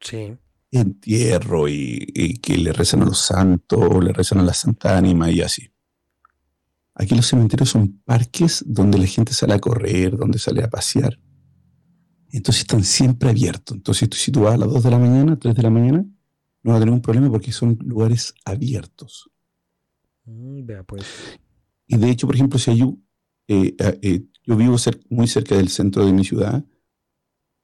[0.00, 0.36] Sí.
[0.70, 5.30] Entierro y, y, que le rezan a los santos, le rezan a la Santa Ánima
[5.30, 5.70] y así.
[6.94, 11.18] Aquí los cementerios son parques donde la gente sale a correr, donde sale a pasear.
[12.30, 13.76] Entonces están siempre abiertos.
[13.76, 16.04] Entonces si tú vas a las 2 de la mañana, 3 de la mañana,
[16.62, 19.30] no va a tener un problema porque son lugares abiertos.
[20.24, 21.06] Mm, vea pues.
[21.88, 22.82] Y de hecho, por ejemplo, si hay
[23.48, 24.76] eh, eh, yo vivo
[25.08, 26.64] muy cerca del centro de mi ciudad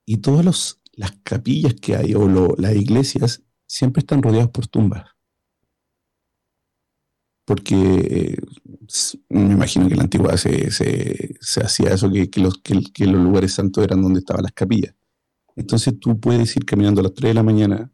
[0.04, 5.14] y todas las capillas que hay o las iglesias siempre están rodeadas por tumbas
[7.44, 8.36] porque eh,
[9.28, 13.84] me imagino que en la antigüedad se, hacía eso, que, los, que, los lugares santos
[13.84, 14.94] eran donde estaban las capillas.
[15.56, 17.92] Entonces tú puedes ir caminando a las 3 de la mañana,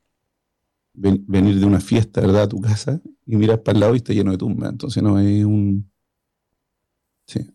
[0.94, 4.12] venir de una fiesta, ¿verdad?, a tu casa y mirar para el lado y está
[4.12, 4.70] lleno de tumbas.
[4.70, 5.89] Entonces no es un...
[7.30, 7.54] Sí.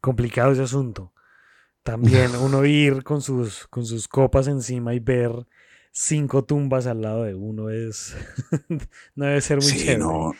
[0.00, 1.12] Complicado ese asunto.
[1.82, 5.30] También uno ir con sus, con sus copas encima y ver
[5.92, 8.16] cinco tumbas al lado de uno es...
[9.14, 10.32] no debe ser muy sí, No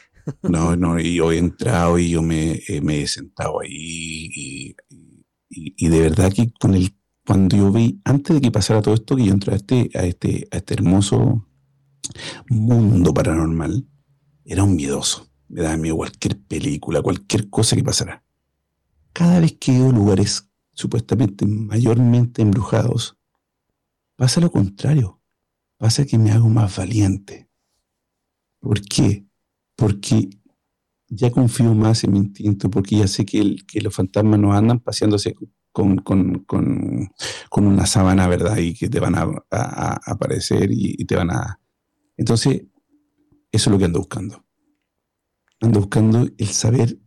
[0.43, 4.77] no, no, y yo he entrado y yo me, eh, me he sentado ahí y,
[5.51, 6.95] y, de verdad que con el,
[7.27, 10.05] cuando yo vi, antes de que pasara todo esto, que yo entré a este, a
[10.05, 11.47] este, a este hermoso
[12.49, 13.87] mundo paranormal,
[14.45, 15.29] era un miedoso.
[15.49, 18.23] Me daba miedo cualquier película, cualquier cosa que pasara.
[19.19, 23.19] Cada vez que veo lugares supuestamente mayormente embrujados,
[24.15, 25.21] pasa lo contrario.
[25.77, 27.49] Pasa que me hago más valiente.
[28.61, 29.29] ¿Por qué?
[29.79, 30.29] porque
[31.09, 35.37] ya confío más en mi instinto, porque ya sé que, los fantasmas no andan paseándose
[35.71, 36.03] con,
[37.53, 38.57] una sábana, ¿verdad?
[38.59, 41.61] Y que te van a, aparecer y, te van a...
[42.17, 42.65] Entonces,
[43.53, 44.45] eso es lo que ando buscando.
[45.61, 46.99] Ando buscando el saber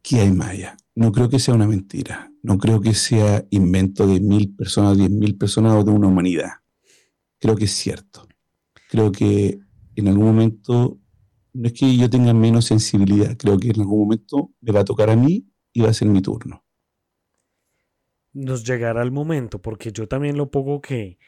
[0.00, 0.56] qué hay más.
[0.98, 2.32] No creo que sea una mentira.
[2.42, 6.50] No creo que sea invento de mil personas, diez mil personas o de una humanidad.
[7.38, 8.26] Creo que es cierto.
[8.90, 9.60] Creo que
[9.94, 10.98] en algún momento
[11.52, 14.84] no es que yo tenga menos sensibilidad, creo que en algún momento me va a
[14.84, 16.64] tocar a mí y va a ser mi turno.
[18.32, 21.20] Nos llegará el momento, porque yo también lo poco que,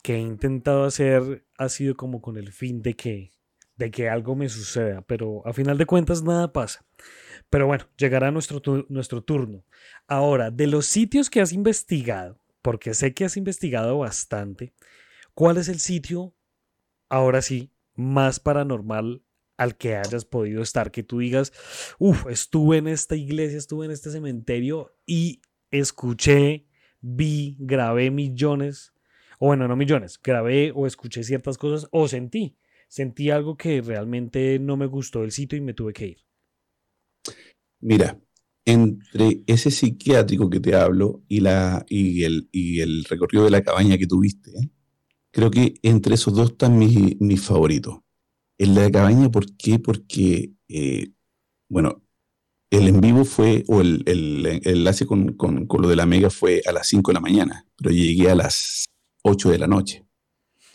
[0.00, 3.32] que he intentado hacer ha sido como con el fin de que,
[3.74, 6.86] de que algo me suceda, pero a final de cuentas nada pasa.
[7.50, 9.64] Pero bueno, llegará nuestro, nuestro turno.
[10.06, 14.74] Ahora, de los sitios que has investigado, porque sé que has investigado bastante,
[15.34, 16.34] ¿cuál es el sitio,
[17.08, 19.22] ahora sí, más paranormal
[19.56, 21.52] al que hayas podido estar, que tú digas,
[21.98, 26.66] uff, estuve en esta iglesia, estuve en este cementerio y escuché,
[27.00, 28.92] vi, grabé millones,
[29.38, 32.56] o bueno, no millones, grabé o escuché ciertas cosas o sentí,
[32.88, 36.27] sentí algo que realmente no me gustó del sitio y me tuve que ir.
[37.80, 38.20] Mira,
[38.64, 43.62] entre ese psiquiátrico que te hablo y, la, y, el, y el recorrido de la
[43.62, 44.52] cabaña que tuviste,
[45.30, 48.00] creo que entre esos dos están mis, mis favoritos.
[48.58, 49.78] El de la cabaña, ¿por qué?
[49.78, 51.12] Porque, eh,
[51.68, 52.02] bueno,
[52.70, 56.28] el en vivo fue, o el, el, enlace con, con, con, lo de la mega
[56.28, 58.86] fue a las 5 de la mañana, pero llegué a las
[59.22, 60.07] 8 de la noche.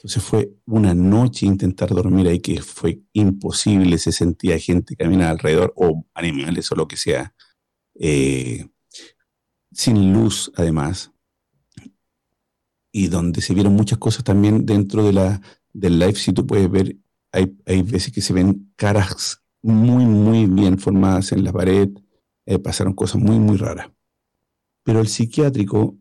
[0.04, 5.72] Entonces fue una noche intentar dormir ahí que fue imposible, se sentía gente caminar alrededor,
[5.78, 7.34] o animales o lo que sea,
[7.96, 8.68] eh,
[9.72, 11.14] sin luz además,
[12.92, 15.42] y donde se vieron muchas cosas también dentro de la,
[15.72, 16.98] del live, si tú puedes ver,
[17.32, 21.90] hay, hay veces que se ven caras muy, muy bien formadas en la pared,
[22.46, 23.90] eh, pasaron cosas muy, muy raras.
[24.84, 25.98] Pero el psiquiátrico,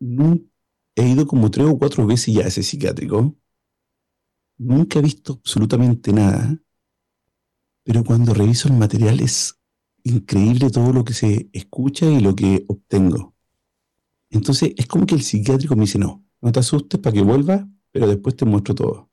[0.00, 0.38] no,
[0.96, 3.36] he ido como tres o cuatro veces ya a ese psiquiátrico,
[4.58, 6.58] nunca he visto absolutamente nada,
[7.84, 9.60] pero cuando reviso el material es
[10.02, 13.34] increíble todo lo que se escucha y lo que obtengo.
[14.30, 17.68] Entonces es como que el psiquiátrico me dice, no, no te asustes para que vuelva,
[17.92, 19.10] pero después te muestro todo.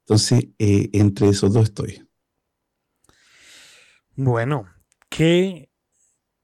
[0.00, 2.08] Entonces, eh, entre esos dos estoy.
[4.16, 4.66] Bueno,
[5.08, 5.70] que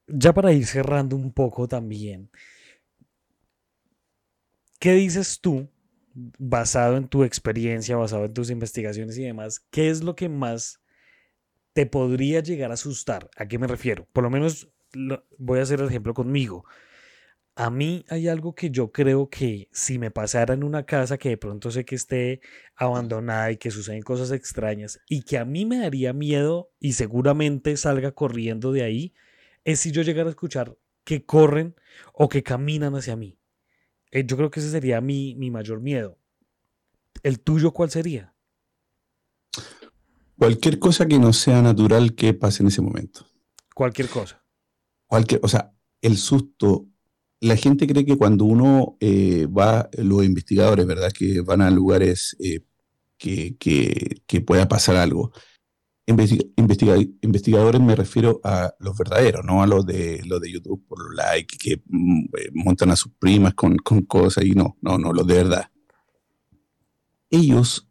[0.07, 2.29] ya para ir cerrando un poco también,
[4.85, 5.67] ¿qué dices tú,
[6.13, 10.79] basado en tu experiencia, basado en tus investigaciones y demás, qué es lo que más
[11.73, 13.27] te podría llegar a asustar?
[13.35, 14.07] ¿A qué me refiero?
[14.13, 14.69] Por lo menos
[15.39, 16.65] voy a hacer el ejemplo conmigo.
[17.55, 21.29] A mí hay algo que yo creo que si me pasara en una casa que
[21.29, 22.41] de pronto sé que esté
[22.75, 27.75] abandonada y que suceden cosas extrañas y que a mí me daría miedo y seguramente
[27.75, 29.15] salga corriendo de ahí,
[29.63, 31.73] es si yo llegara a escuchar que corren
[32.13, 33.39] o que caminan hacia mí.
[34.15, 36.17] Eh, yo creo que ese sería mi, mi mayor miedo.
[37.21, 38.33] ¿El tuyo cuál sería?
[40.37, 43.25] Cualquier cosa que no sea natural que pase en ese momento.
[43.73, 44.41] Cualquier cosa.
[45.05, 46.87] Cualquier, o sea, el susto
[47.41, 51.11] la gente cree que cuando uno eh, va, los investigadores, ¿verdad?
[51.11, 52.61] Que van a lugares eh,
[53.17, 55.33] que, que, pueda pasar algo.
[56.07, 61.15] Investigadores me refiero a los verdaderos, no a los de, los de YouTube por los
[61.15, 65.13] likes, que mm, eh, montan a sus primas con, con, cosas y no, no, no,
[65.13, 65.71] los de verdad.
[67.29, 67.87] Ellos,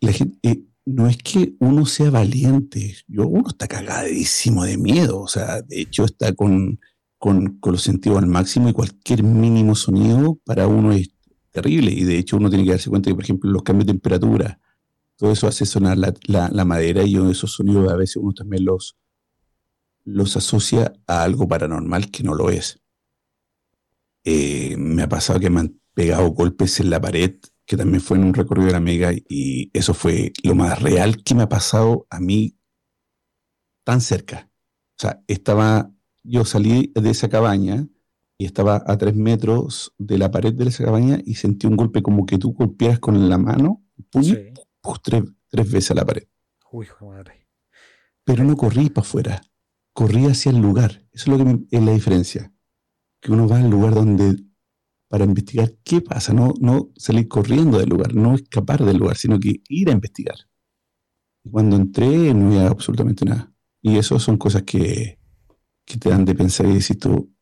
[0.00, 5.28] la gente, no es que uno sea valiente, yo, uno está cagadísimo de miedo, o
[5.28, 6.78] sea, de hecho está con
[7.18, 11.10] con, los sentidos al máximo y cualquier mínimo sonido para uno es
[11.50, 11.90] terrible.
[11.90, 14.60] Y de hecho uno tiene que darse cuenta que, por ejemplo, los cambios de temperatura,
[15.18, 18.96] todo eso hace sonar la, madera y esos sonidos a veces uno también los,
[20.04, 22.80] los asocia a algo paranormal que no lo es.
[24.24, 27.34] Eh, me ha pasado que me han pegado golpes en la pared,
[27.66, 31.22] que también fue en un recorrido de la Mega, y eso fue lo más real
[31.24, 32.56] que me ha pasado a mí
[33.84, 34.48] tan cerca.
[34.98, 35.90] O sea, estaba
[36.22, 37.88] yo salí de esa cabaña
[38.38, 42.02] y estaba a tres metros de la pared de esa cabaña y sentí un golpe
[42.02, 43.82] como que tú golpearas con la mano,
[45.02, 46.24] tres, veces a la pared.
[46.70, 47.46] Uy, madre.
[48.24, 49.42] Pero no corrí para afuera,
[49.92, 51.06] corrí hacia el lugar.
[51.12, 52.52] Eso es lo que es la diferencia.
[53.20, 54.44] Que uno va al lugar donde,
[55.08, 59.38] para investigar qué pasa, no, no salir corriendo del lugar, no escapar del lugar, sino
[59.38, 60.36] que ir a investigar.
[61.42, 63.52] Y cuando entré no había absolutamente nada.
[63.80, 65.18] Y eso son cosas que,
[65.84, 67.32] que te dan de pensar y decir tú,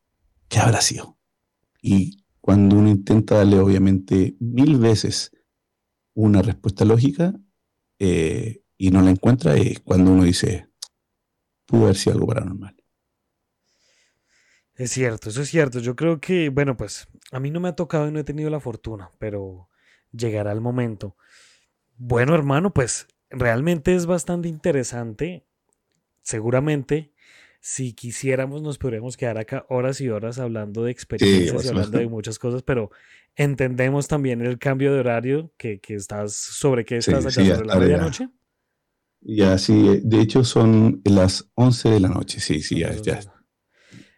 [0.49, 1.19] ¿qué habrá sido?
[1.83, 5.33] Y cuando uno intenta darle obviamente mil veces
[6.17, 7.35] una respuesta lógica
[7.99, 10.69] eh, y no la encuentra, es cuando uno dice,
[11.67, 12.75] pudo haber sido algo paranormal.
[14.75, 15.79] Es cierto, eso es cierto.
[15.79, 18.51] Yo creo que, bueno, pues a mí no me ha tocado y no he tenido
[18.51, 19.69] la fortuna, pero
[20.11, 21.17] llegará el momento.
[21.97, 25.47] Bueno, hermano, pues realmente es bastante interesante.
[26.23, 27.13] Seguramente
[27.61, 32.07] si quisiéramos nos podríamos quedar acá horas y horas hablando de experiencias y hablando de
[32.07, 32.91] muchas cosas, pero
[33.37, 38.29] entendemos también el cambio de horario que, estás, sobre qué estás allá, sobre la medianoche.
[39.21, 42.93] Ya, sí, de hecho son las 11 de la noche, sí, sí, ya.
[43.03, 43.21] ya.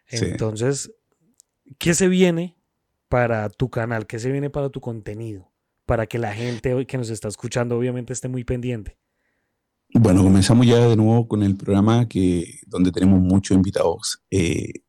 [0.06, 0.92] Entonces,
[1.78, 2.56] ¿qué se viene
[3.08, 4.06] para tu canal?
[4.06, 5.52] ¿Qué se viene para tu contenido?
[5.86, 8.98] Para que la gente que nos está escuchando obviamente esté muy pendiente.
[9.94, 14.82] Bueno, comenzamos ya de nuevo con el programa que, donde tenemos muchos invitados, eh,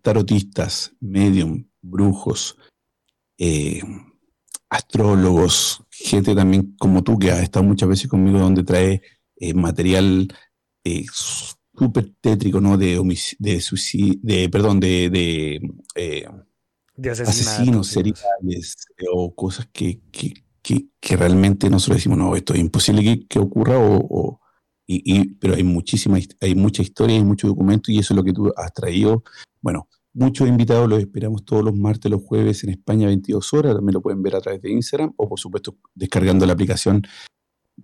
[0.00, 2.56] tarotistas, medium, brujos,
[3.38, 3.82] eh,
[4.68, 9.02] astrólogos, gente también como tú que has estado muchas veces conmigo donde trae
[9.36, 10.28] eh, material
[11.12, 12.76] súper tétrico, ¿no?
[12.76, 13.00] De,
[13.38, 15.60] de suicidio, de, perdón, de, de,
[16.96, 20.34] de asesinos seriales o cosas que, que,
[21.00, 24.40] que, realmente nosotros decimos, no, esto es imposible que, ocurra o,
[24.86, 28.32] y, pero hay muchísima, hay mucha historia, hay mucho documento y eso es lo que
[28.32, 29.24] tú has traído.
[29.60, 33.94] Bueno, muchos invitados los esperamos todos los martes, los jueves en España 22 horas, también
[33.94, 37.02] lo pueden ver a través de Instagram o por supuesto descargando la aplicación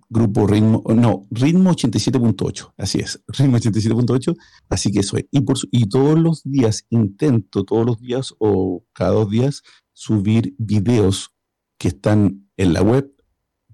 [0.09, 4.35] Grupo Ritmo, no, Ritmo 87.8, así es, Ritmo 87.8,
[4.69, 5.25] así que eso es.
[5.31, 9.63] Y, por, y todos los días intento, todos los días o cada dos días,
[9.93, 11.33] subir videos
[11.77, 13.13] que están en la web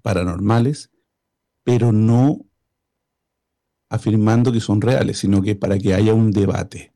[0.02, 0.90] paranormales,
[1.64, 2.46] pero no
[3.90, 6.92] afirmando que son reales, sino que para que haya un debate,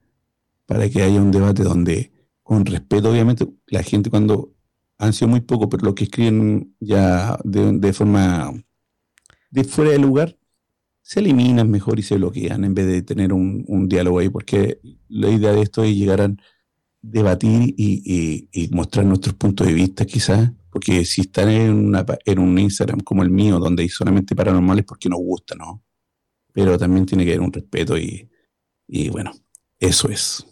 [0.67, 4.53] para que haya un debate donde, con respeto, obviamente, la gente cuando
[4.99, 8.53] han sido muy poco, pero lo que escriben ya de, forma
[9.51, 10.39] de fuera de lugar,
[11.03, 15.29] se eliminan mejor y se bloquean en vez de tener un, diálogo ahí, porque la
[15.31, 16.35] idea de esto es llegar a
[17.01, 21.93] debatir y, mostrar nuestros puntos de vista quizás, porque si están en,
[22.25, 25.83] en un Instagram como el mío, donde hay solamente paranormales, porque nos gusta, ¿no?
[26.53, 28.29] pero también tiene que haber un respeto y,
[29.11, 29.33] bueno,
[29.79, 30.47] eso es.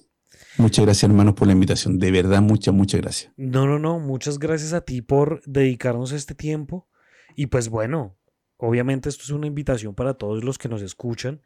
[0.59, 1.99] Muchas gracias, hermanos, por la invitación.
[1.99, 3.33] De verdad, muchas, muchas gracias.
[3.37, 3.99] No, no, no.
[3.99, 6.89] Muchas gracias a ti por dedicarnos este tiempo.
[7.37, 8.17] Y pues bueno,
[8.57, 11.43] obviamente esto es una invitación para todos los que nos escuchan,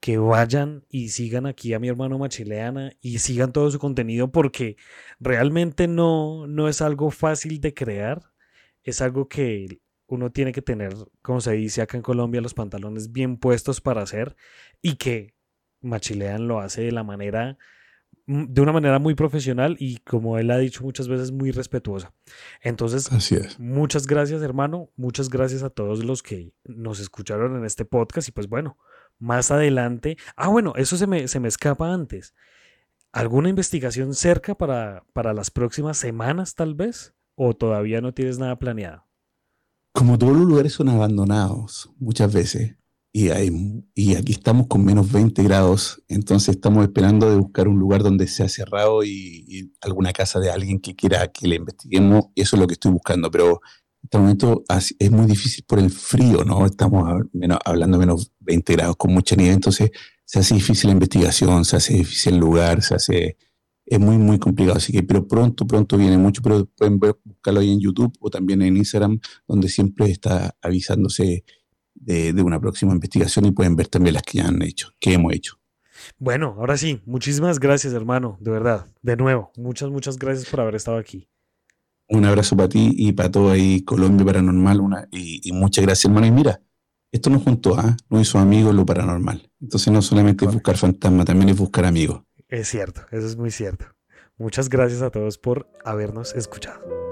[0.00, 4.76] que vayan y sigan aquí a mi hermano Machileana y sigan todo su contenido porque
[5.18, 8.22] realmente no, no es algo fácil de crear.
[8.82, 10.92] Es algo que uno tiene que tener,
[11.22, 14.36] como se dice acá en Colombia, los pantalones bien puestos para hacer
[14.82, 15.34] y que
[15.80, 17.56] Machilean lo hace de la manera
[18.26, 22.14] de una manera muy profesional y como él ha dicho muchas veces muy respetuosa.
[22.60, 23.08] Entonces,
[23.58, 28.32] muchas gracias hermano, muchas gracias a todos los que nos escucharon en este podcast y
[28.32, 28.78] pues bueno,
[29.18, 32.34] más adelante, ah bueno, eso se me, se me escapa antes.
[33.12, 37.14] ¿Alguna investigación cerca para, para las próximas semanas tal vez?
[37.34, 39.06] ¿O todavía no tienes nada planeado?
[39.92, 42.76] como todos los lugares son abandonados muchas veces,
[43.12, 43.50] y, hay,
[43.94, 48.26] y aquí estamos con menos 20 grados, entonces estamos esperando de buscar un lugar donde
[48.26, 52.60] sea cerrado y, alguna casa de alguien que quiera que le investiguemos, y eso es
[52.60, 53.60] lo que estoy buscando, pero
[54.02, 56.64] en este momento es muy difícil por el frío, ¿no?
[56.66, 57.22] Estamos
[57.64, 59.90] hablando de menos 20 grados con mucha nieve, entonces
[60.24, 63.36] se hace difícil la investigación, se hace difícil el lugar, se hace
[63.84, 64.78] es muy, muy complicado.
[64.78, 68.62] Así que, pero pronto, pronto viene mucho, pero pueden buscarlo ahí en YouTube o también
[68.62, 71.44] en Instagram, donde siempre está avisándose
[72.02, 75.14] de, de, una próxima investigación y pueden ver también las que ya han hecho, que
[75.14, 75.58] hemos hecho.
[76.18, 78.86] Bueno, ahora sí, muchísimas gracias, hermano, de verdad.
[79.02, 81.28] De nuevo, muchas, muchas gracias por haber estado aquí.
[82.08, 86.26] Un abrazo para ti y para todo ahí, Colombia Paranormal, una, y, muchas gracias, hermano.
[86.26, 86.60] Y mira,
[87.10, 87.96] esto nos juntó, ¿ah?
[88.10, 89.50] no hizo amigos lo paranormal.
[89.60, 92.22] Entonces no solamente es buscar fantasmas, también es buscar amigos.
[92.48, 93.86] Es cierto, eso es muy cierto.
[94.36, 97.11] Muchas gracias a todos por habernos escuchado.